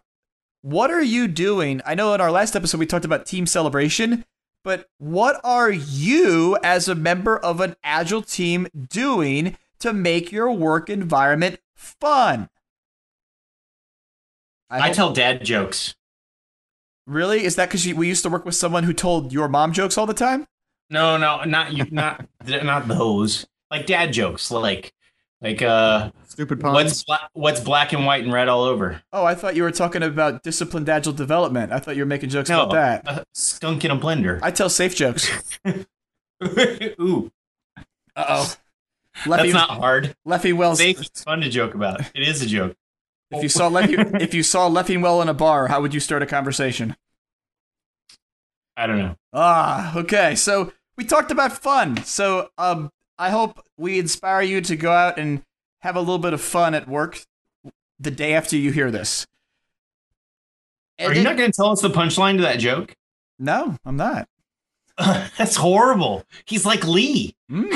[0.62, 1.82] what are you doing?
[1.86, 4.26] I know in our last episode we talked about team celebration,
[4.64, 10.52] but what are you as a member of an agile team doing to make your
[10.52, 12.50] work environment fun?
[14.70, 15.96] I, hope- tell dad jokes.
[17.08, 17.44] Really?
[17.44, 20.06] Is that because we used to work with someone who told your mom jokes all
[20.06, 20.46] the time?
[20.92, 23.48] No, no, not you, not not those.
[23.72, 24.94] Like dad jokes, like
[25.42, 26.74] like uh, Stupid puns.
[26.74, 29.02] what's bla- what's black and white and red all over?
[29.14, 31.72] Oh, I thought you were talking about disciplined agile development.
[31.72, 33.08] I thought you were making jokes No, about that.
[33.08, 34.40] uh, skunk in a blender.
[34.44, 35.30] I tell safe jokes.
[36.44, 37.32] Ooh,
[38.16, 38.56] Uh oh.
[39.26, 40.16] that's not hard.
[40.28, 40.78] Leffy Wells.
[40.80, 42.02] Safe, it's fun to joke about.
[42.16, 42.76] It is a joke.
[43.32, 46.24] If you saw Leffy, if you saw Leffingwell in a bar, how would you start
[46.24, 46.96] a conversation?
[48.76, 49.18] I don't know.
[49.34, 50.34] Ah, okay.
[50.36, 52.04] So we talked about fun.
[52.06, 55.44] So um, I hope we inspire you to go out and
[55.82, 57.22] have a little bit of fun at work
[58.00, 59.28] the day after you hear this.
[61.00, 62.96] Are you not going to tell us the punchline to that joke?
[63.38, 64.28] No, I'm not.
[64.98, 66.24] That's horrible.
[66.46, 67.36] He's like Lee.
[67.50, 67.70] Mm,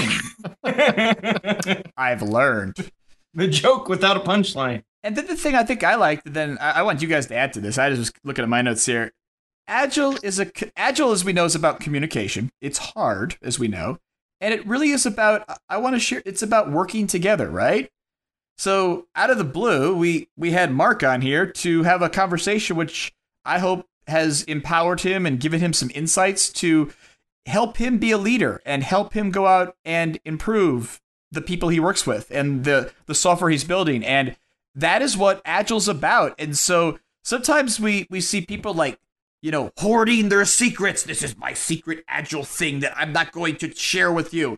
[1.97, 2.91] I've learned.
[3.33, 4.83] the joke without a punchline.
[5.03, 7.35] And then the thing I think I liked, then I, I want you guys to
[7.35, 7.77] add to this.
[7.77, 9.11] I just was looking at my notes here.
[9.67, 12.51] agile is a agile as we know is about communication.
[12.61, 13.99] It's hard as we know,
[14.39, 16.21] and it really is about I want to share.
[16.25, 17.89] It's about working together, right?
[18.57, 22.77] So out of the blue, we we had Mark on here to have a conversation,
[22.77, 26.91] which I hope has empowered him and given him some insights to
[27.45, 31.01] help him be a leader and help him go out and improve
[31.31, 34.35] the people he works with and the the software he's building and
[34.75, 38.99] that is what agile's about and so sometimes we we see people like
[39.41, 43.55] you know hoarding their secrets this is my secret agile thing that i'm not going
[43.55, 44.57] to share with you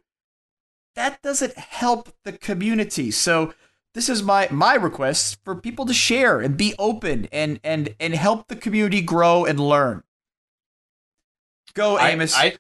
[0.95, 3.53] that doesn't help the community so
[3.93, 8.15] this is my my request for people to share and be open and and and
[8.15, 10.03] help the community grow and learn
[11.73, 12.57] go amos I, I,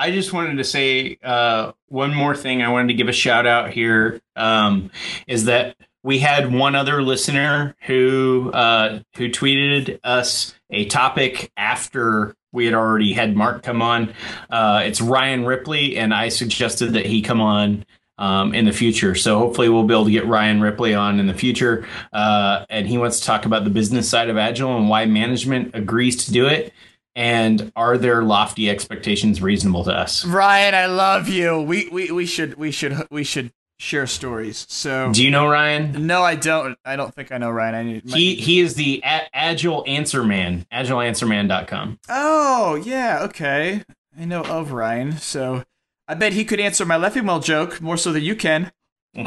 [0.00, 2.62] I just wanted to say uh, one more thing.
[2.62, 4.22] I wanted to give a shout out here.
[4.34, 4.90] Um,
[5.26, 12.34] is that we had one other listener who uh, who tweeted us a topic after
[12.52, 14.14] we had already had Mark come on.
[14.48, 17.84] Uh, it's Ryan Ripley, and I suggested that he come on
[18.18, 19.14] um, in the future.
[19.14, 21.86] So hopefully we'll be able to get Ryan Ripley on in the future.
[22.12, 25.74] Uh, and he wants to talk about the business side of Agile and why management
[25.74, 26.72] agrees to do it
[27.16, 30.24] and are their lofty expectations reasonable to us?
[30.24, 31.60] Ryan, I love you.
[31.60, 34.66] We we, we should we should we should share stories.
[34.68, 36.06] So Do you know Ryan?
[36.06, 36.76] No, I don't.
[36.84, 37.74] I don't think I know Ryan.
[37.74, 41.98] I need He he is the a- agile answer man, agileanswerman.com.
[42.08, 43.82] Oh, yeah, okay.
[44.18, 45.12] I know of Ryan.
[45.16, 45.64] So
[46.06, 48.70] I bet he could answer my Leffingwell joke more so than you can.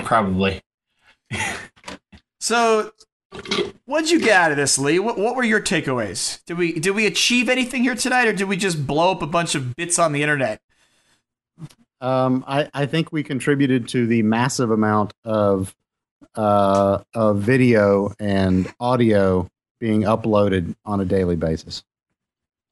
[0.04, 0.62] Probably.
[2.39, 2.91] so
[3.86, 4.99] What'd you get out of this, Lee?
[4.99, 6.43] What, what were your takeaways?
[6.45, 9.28] Did we did we achieve anything here tonight, or did we just blow up a
[9.28, 10.62] bunch of bits on the internet?
[12.04, 15.74] Um, I, I think we contributed to the massive amount of
[16.36, 19.49] uh, of video and audio
[19.80, 21.84] being uploaded on a daily basis.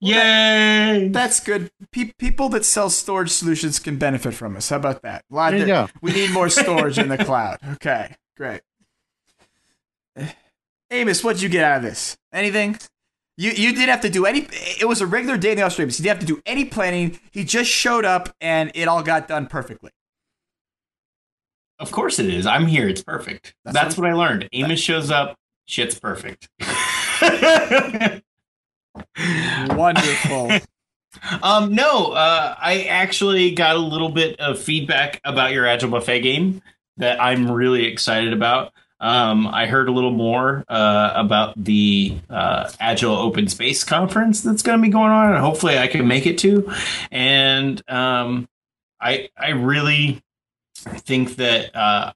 [0.01, 1.09] Yay!
[1.11, 1.71] That's good.
[1.91, 4.67] Pe- people that sell storage solutions can benefit from us.
[4.67, 5.23] How about that?
[5.51, 5.88] There you go.
[6.01, 7.59] We need more storage in the cloud.
[7.73, 8.61] Okay, great.
[10.91, 12.17] Amos, what'd you get out of this?
[12.34, 12.77] Anything?
[13.41, 14.47] You you didn't have to do any.
[14.79, 15.99] It was a regular day in the Australians.
[15.99, 17.19] You didn't have to do any planning.
[17.31, 19.89] He just showed up, and it all got done perfectly.
[21.79, 22.45] Of course it is.
[22.45, 22.87] I'm here.
[22.87, 23.55] It's perfect.
[23.65, 24.47] That's, That's what, I learned.
[24.53, 25.39] Amos shows up.
[25.65, 26.49] Shit's perfect.
[29.71, 30.51] Wonderful.
[31.41, 36.19] um, no, uh, I actually got a little bit of feedback about your Agile Buffet
[36.19, 36.61] game
[36.97, 38.71] that I'm really excited about.
[39.02, 44.62] Um, I heard a little more uh, about the uh, Agile Open Space Conference that's
[44.62, 46.72] going to be going on, and hopefully I can make it too.
[47.12, 48.47] And um,
[49.02, 50.22] I I really
[50.86, 52.14] think that uh,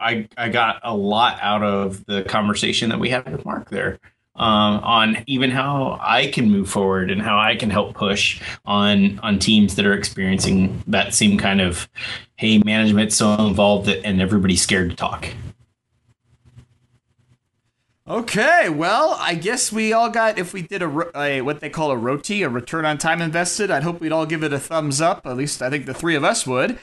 [0.00, 4.00] I I got a lot out of the conversation that we had with Mark there.
[4.34, 9.18] Um, on even how I can move forward and how I can help push on
[9.18, 11.86] on teams that are experiencing that same kind of
[12.36, 15.28] hey management's so involved and everybody's scared to talk.
[18.12, 21.90] Okay, well, I guess we all got if we did a, a, what they call
[21.90, 23.70] a roti, a return on time invested.
[23.70, 25.26] I'd hope we'd all give it a thumbs up.
[25.26, 26.78] At least I think the three of us would.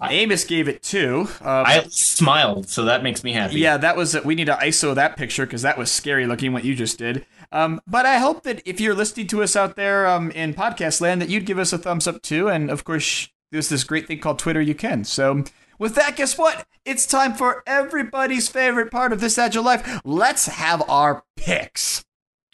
[0.00, 1.28] Amos gave it two.
[1.44, 3.60] Uh, I smiled, so that makes me happy.
[3.60, 4.16] Yeah, that was.
[4.24, 6.54] We need to ISO that picture because that was scary looking.
[6.54, 7.26] What you just did.
[7.52, 11.02] Um, but I hope that if you're listening to us out there um, in podcast
[11.02, 12.48] land, that you'd give us a thumbs up too.
[12.48, 14.62] And of course, there's this great thing called Twitter.
[14.62, 15.04] You can.
[15.04, 15.44] So
[15.80, 16.64] with that, guess what?
[16.84, 20.00] It's time for everybody's favorite part of this Agile Life.
[20.04, 22.04] Let's have our picks.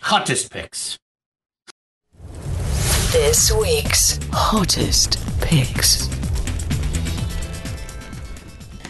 [0.01, 0.99] Hottest picks.
[3.13, 6.09] This week's hottest picks.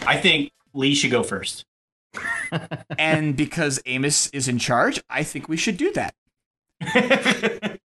[0.05, 1.65] I think Lee should go first.
[2.97, 6.13] and because Amos is in charge, I think we should do that.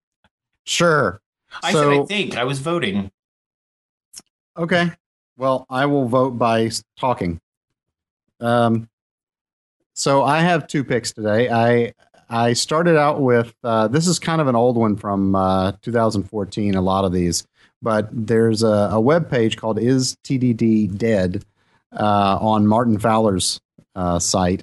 [0.64, 1.20] sure.
[1.62, 2.36] I so, said I think.
[2.36, 3.10] I was voting.
[4.56, 4.90] Okay.
[5.42, 7.40] Well, I will vote by talking.
[8.38, 8.88] Um,
[9.92, 11.50] so I have two picks today.
[11.50, 11.94] I
[12.30, 16.76] I started out with uh, this is kind of an old one from uh, 2014.
[16.76, 17.44] A lot of these,
[17.82, 21.44] but there's a, a web page called Is TDD Dead
[21.90, 23.60] uh, on Martin Fowler's
[23.96, 24.62] uh, site.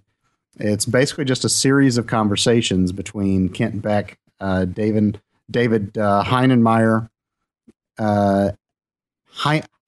[0.60, 5.20] It's basically just a series of conversations between Kent Beck, uh, David
[5.52, 7.10] David uh, Heinemeier,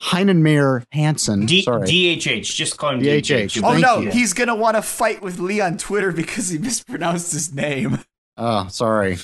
[0.02, 1.46] Heinemeier Hansson.
[1.46, 1.88] D- Sorry.
[1.88, 2.56] DHH.
[2.56, 3.46] Just call him DHH.
[3.46, 3.64] DHH.
[3.64, 4.00] Oh, no.
[4.00, 4.12] You.
[4.12, 8.00] He's going to want to fight with Lee on Twitter because he mispronounced his name.
[8.38, 9.18] Oh, sorry.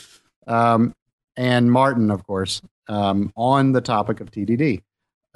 [0.46, 0.94] Um,
[1.36, 4.82] and Martin, of course, um, on the topic of TDD.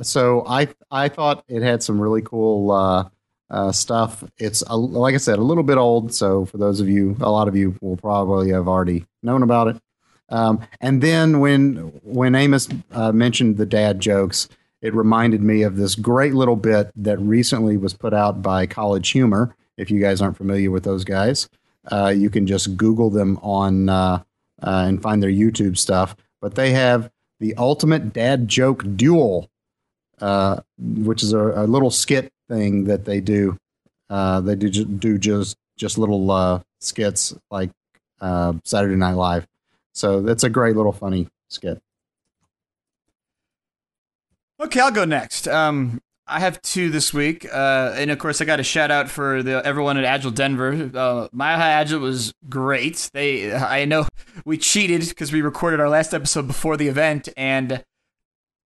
[0.02, 3.10] So I I thought it had some really cool uh,
[3.52, 4.24] uh, stuff.
[4.38, 6.14] It's a, like I said, a little bit old.
[6.14, 9.68] So for those of you, a lot of you will probably have already known about
[9.68, 9.78] it.
[10.30, 14.48] Um, and then when when Amos uh, mentioned the dad jokes,
[14.82, 19.10] it reminded me of this great little bit that recently was put out by College
[19.10, 19.56] Humor.
[19.78, 21.50] If you guys aren't familiar with those guys,
[21.92, 24.24] uh, you can just Google them on uh,
[24.62, 26.16] uh and find their YouTube stuff.
[26.42, 27.10] But they have
[27.40, 29.50] the ultimate dad joke duel,
[30.20, 33.58] uh, which is a, a, little skit thing that they do.
[34.10, 37.72] Uh, they do do just just little skits like
[38.20, 39.48] Saturday Night Live
[39.94, 41.82] so that's a great little funny skit.
[44.62, 45.48] Okay, I'll go next.
[45.48, 49.10] Um, I have two this week, uh, and of course, I got a shout out
[49.10, 50.92] for the everyone at Agile Denver.
[50.94, 53.10] Uh, Mile High Agile was great.
[53.12, 54.08] They, I know,
[54.46, 57.84] we cheated because we recorded our last episode before the event, and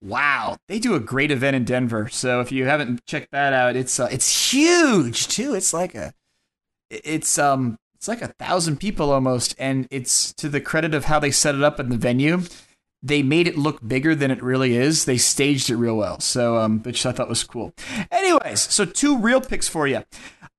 [0.00, 2.08] wow, they do a great event in Denver.
[2.08, 5.54] So if you haven't checked that out, it's uh, it's huge too.
[5.54, 6.14] It's like a,
[6.88, 11.18] it's um, it's like a thousand people almost, and it's to the credit of how
[11.18, 12.40] they set it up in the venue.
[13.02, 15.04] They made it look bigger than it really is.
[15.04, 17.74] They staged it real well, so um, which I thought was cool.
[18.10, 20.04] Anyways, so two real picks for you.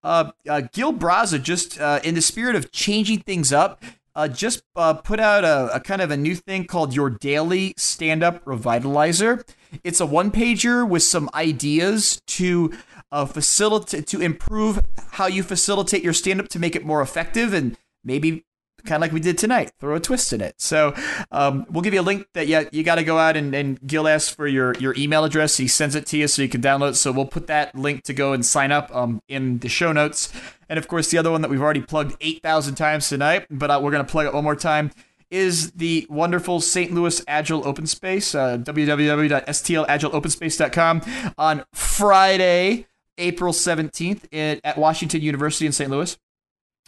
[0.03, 3.83] Uh, uh, Gil Broza just uh, in the spirit of changing things up.
[4.15, 7.73] Uh, just uh, put out a, a, kind of a new thing called Your Daily
[7.77, 9.43] Stand Up Revitalizer.
[9.83, 12.71] It's a one pager with some ideas to
[13.11, 17.53] uh, facilitate to improve how you facilitate your stand up to make it more effective
[17.53, 18.45] and maybe
[18.85, 20.93] kind of like we did tonight throw a twist in it so
[21.31, 23.85] um, we'll give you a link that yeah you got to go out and, and
[23.87, 26.61] gil asks for your, your email address he sends it to you so you can
[26.61, 29.69] download it so we'll put that link to go and sign up um, in the
[29.69, 30.31] show notes
[30.69, 33.79] and of course the other one that we've already plugged 8000 times tonight but uh,
[33.81, 34.91] we're going to plug it one more time
[35.31, 36.93] is the wonderful St.
[36.93, 41.01] Louis Agile Open Space, uh, www.stlagileopenspace.com
[41.39, 42.85] on Friday.
[43.17, 45.89] April 17th at Washington University in St.
[45.89, 46.17] Louis.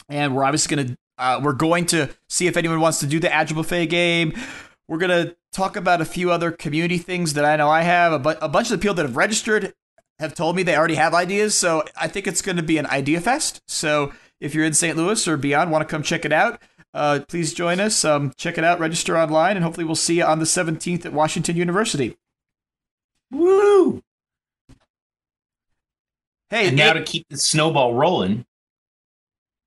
[0.08, 3.18] And we're obviously going to uh, we're going to see if anyone wants to do
[3.20, 4.32] the Agile Buffet game.
[4.88, 8.12] We're going to talk about a few other community things that I know I have.
[8.12, 9.74] A, bu- a bunch of the people that have registered
[10.18, 11.56] have told me they already have ideas.
[11.56, 13.62] So I think it's going to be an idea fest.
[13.66, 14.96] So if you're in St.
[14.96, 16.60] Louis or beyond, want to come check it out,
[16.94, 18.04] uh, please join us.
[18.04, 21.12] Um, check it out, register online, and hopefully we'll see you on the 17th at
[21.12, 22.16] Washington University.
[23.30, 24.02] Woo!
[26.48, 28.46] Hey, and now to keep the snowball rolling,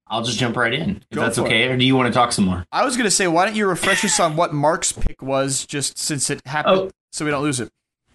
[0.09, 1.03] I'll just jump right in.
[1.11, 1.63] If that's okay.
[1.63, 1.71] It.
[1.71, 2.65] Or do you want to talk some more?
[2.71, 5.65] I was going to say, why don't you refresh us on what Mark's pick was,
[5.65, 6.91] just since it happened, oh.
[7.11, 7.71] so we don't lose it.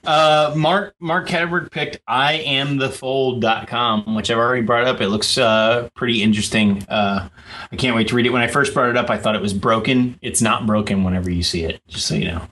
[0.07, 5.01] Uh, Mark Mark Ketterberg picked I am the fold.com, which I've already brought up.
[5.01, 6.85] It looks uh, pretty interesting.
[6.89, 7.29] Uh,
[7.73, 8.31] I can't wait to read it.
[8.31, 10.19] When I first brought it up, I thought it was broken.
[10.21, 12.47] It's not broken whenever you see it, just so you know.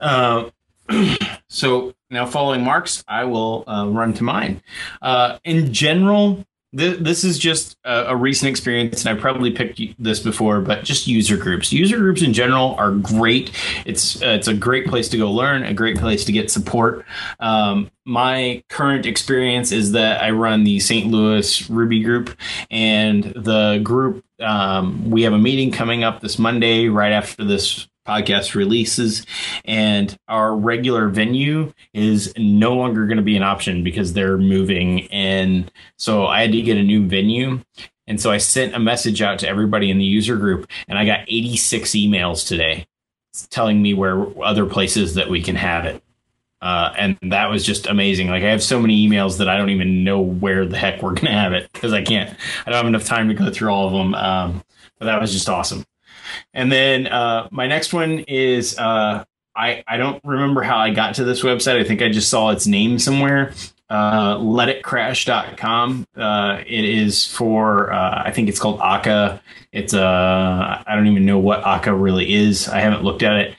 [0.00, 0.50] Uh,
[1.48, 4.62] so now, following Mark's, I will uh, run to mine.
[5.02, 6.46] Uh, in general,
[6.78, 10.84] th- this is just a, a, recent experience, and I probably picked this before, but
[10.84, 11.72] just user groups.
[11.72, 13.50] User groups in general are great.
[13.84, 17.04] It's uh, it's a great place to go learn, a great place to get support.
[17.40, 21.06] Um, my current experience is that I run the St.
[21.06, 22.36] Louis Ruby group,
[22.70, 27.88] and the group um, we have a meeting coming up this Monday right after this
[28.08, 29.26] podcast releases
[29.66, 35.06] and our regular venue is no longer going to be an option because they're moving
[35.08, 37.60] and so i had to get a new venue
[38.06, 41.04] and so i sent a message out to everybody in the user group and i
[41.04, 42.86] got 86 emails today
[43.50, 46.02] telling me where other places that we can have it
[46.60, 48.28] uh, and that was just amazing.
[48.28, 51.14] Like I have so many emails that I don't even know where the heck we're
[51.14, 52.36] gonna have it because I can't.
[52.66, 54.12] I don't have enough time to go through all of them.
[54.14, 54.64] Um,
[54.98, 55.84] but that was just awesome.
[56.54, 59.24] And then uh, my next one is uh,
[59.54, 61.80] I I don't remember how I got to this website.
[61.80, 63.52] I think I just saw its name somewhere.
[63.90, 66.06] Uh, letitcrash.com.
[66.14, 69.42] Uh, it is for uh, I think it's called Akka.
[69.72, 72.68] It's uh I don't even know what Akka really is.
[72.68, 73.56] I haven't looked at it.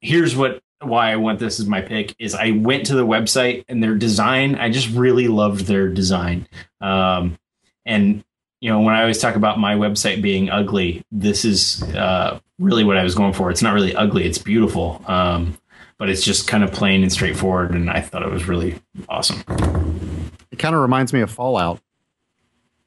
[0.00, 3.64] Here's what why I want this as my pick is I went to the website
[3.68, 4.54] and their design.
[4.54, 6.46] I just really loved their design.
[6.80, 7.38] Um,
[7.84, 8.24] and
[8.60, 12.84] you know, when I always talk about my website being ugly, this is uh, really
[12.84, 13.50] what I was going for.
[13.50, 15.56] It's not really ugly; it's beautiful, um,
[15.96, 17.70] but it's just kind of plain and straightforward.
[17.72, 19.42] And I thought it was really awesome.
[20.50, 21.80] It kind of reminds me of Fallout,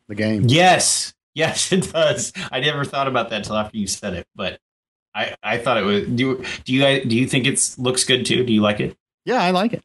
[0.08, 0.44] the game.
[0.48, 2.34] Yes, yes, it does.
[2.52, 4.60] I never thought about that until after you said it, but
[5.16, 6.06] I, I thought it was.
[6.06, 8.44] Do do you guys do you think it looks good too?
[8.44, 8.96] Do you like it?
[9.26, 9.84] Yeah, I like it.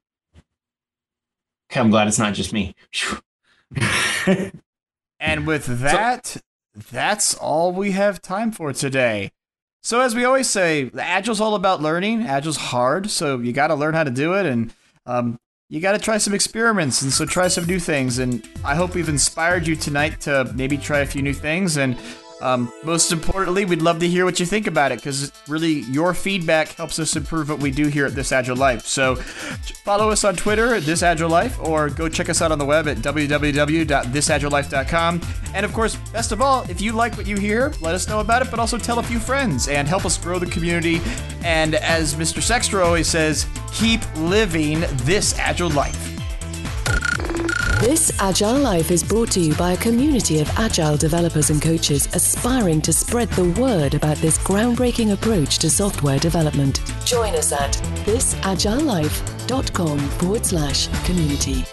[1.71, 2.75] Okay, I'm glad it's not just me.
[5.21, 6.41] And with that, so,
[6.91, 9.31] that's all we have time for today.
[9.83, 12.23] So as we always say, Agile's all about learning.
[12.23, 14.73] Agile's hard, so you got to learn how to do it, and
[15.07, 15.39] um,
[15.71, 18.19] you got to try some experiments, and so try some new things.
[18.19, 21.77] And I hope we've inspired you tonight to maybe try a few new things.
[21.77, 21.97] And
[22.41, 26.15] Um, most importantly, we'd love to hear what you think about it because really your
[26.15, 28.87] feedback helps us improve what we do here at This Agile Life.
[28.87, 32.59] So follow us on Twitter at This Agile Life or go check us out on
[32.59, 35.21] the web at www.thisagilelife.com.
[35.55, 38.21] And of course, best of all, if you like what you hear, let us know
[38.21, 41.01] about it, but also tell a few friends and help us grow the community.
[41.43, 42.41] And as Mr.
[42.41, 46.18] Sextro always says, keep living this agile life.
[47.81, 52.09] This Agile Life is brought to you by a community of agile developers and coaches
[52.13, 56.81] aspiring to spread the word about this groundbreaking approach to software development.
[57.05, 57.73] Join us at
[58.05, 61.65] thisagilelife.com forward slash community.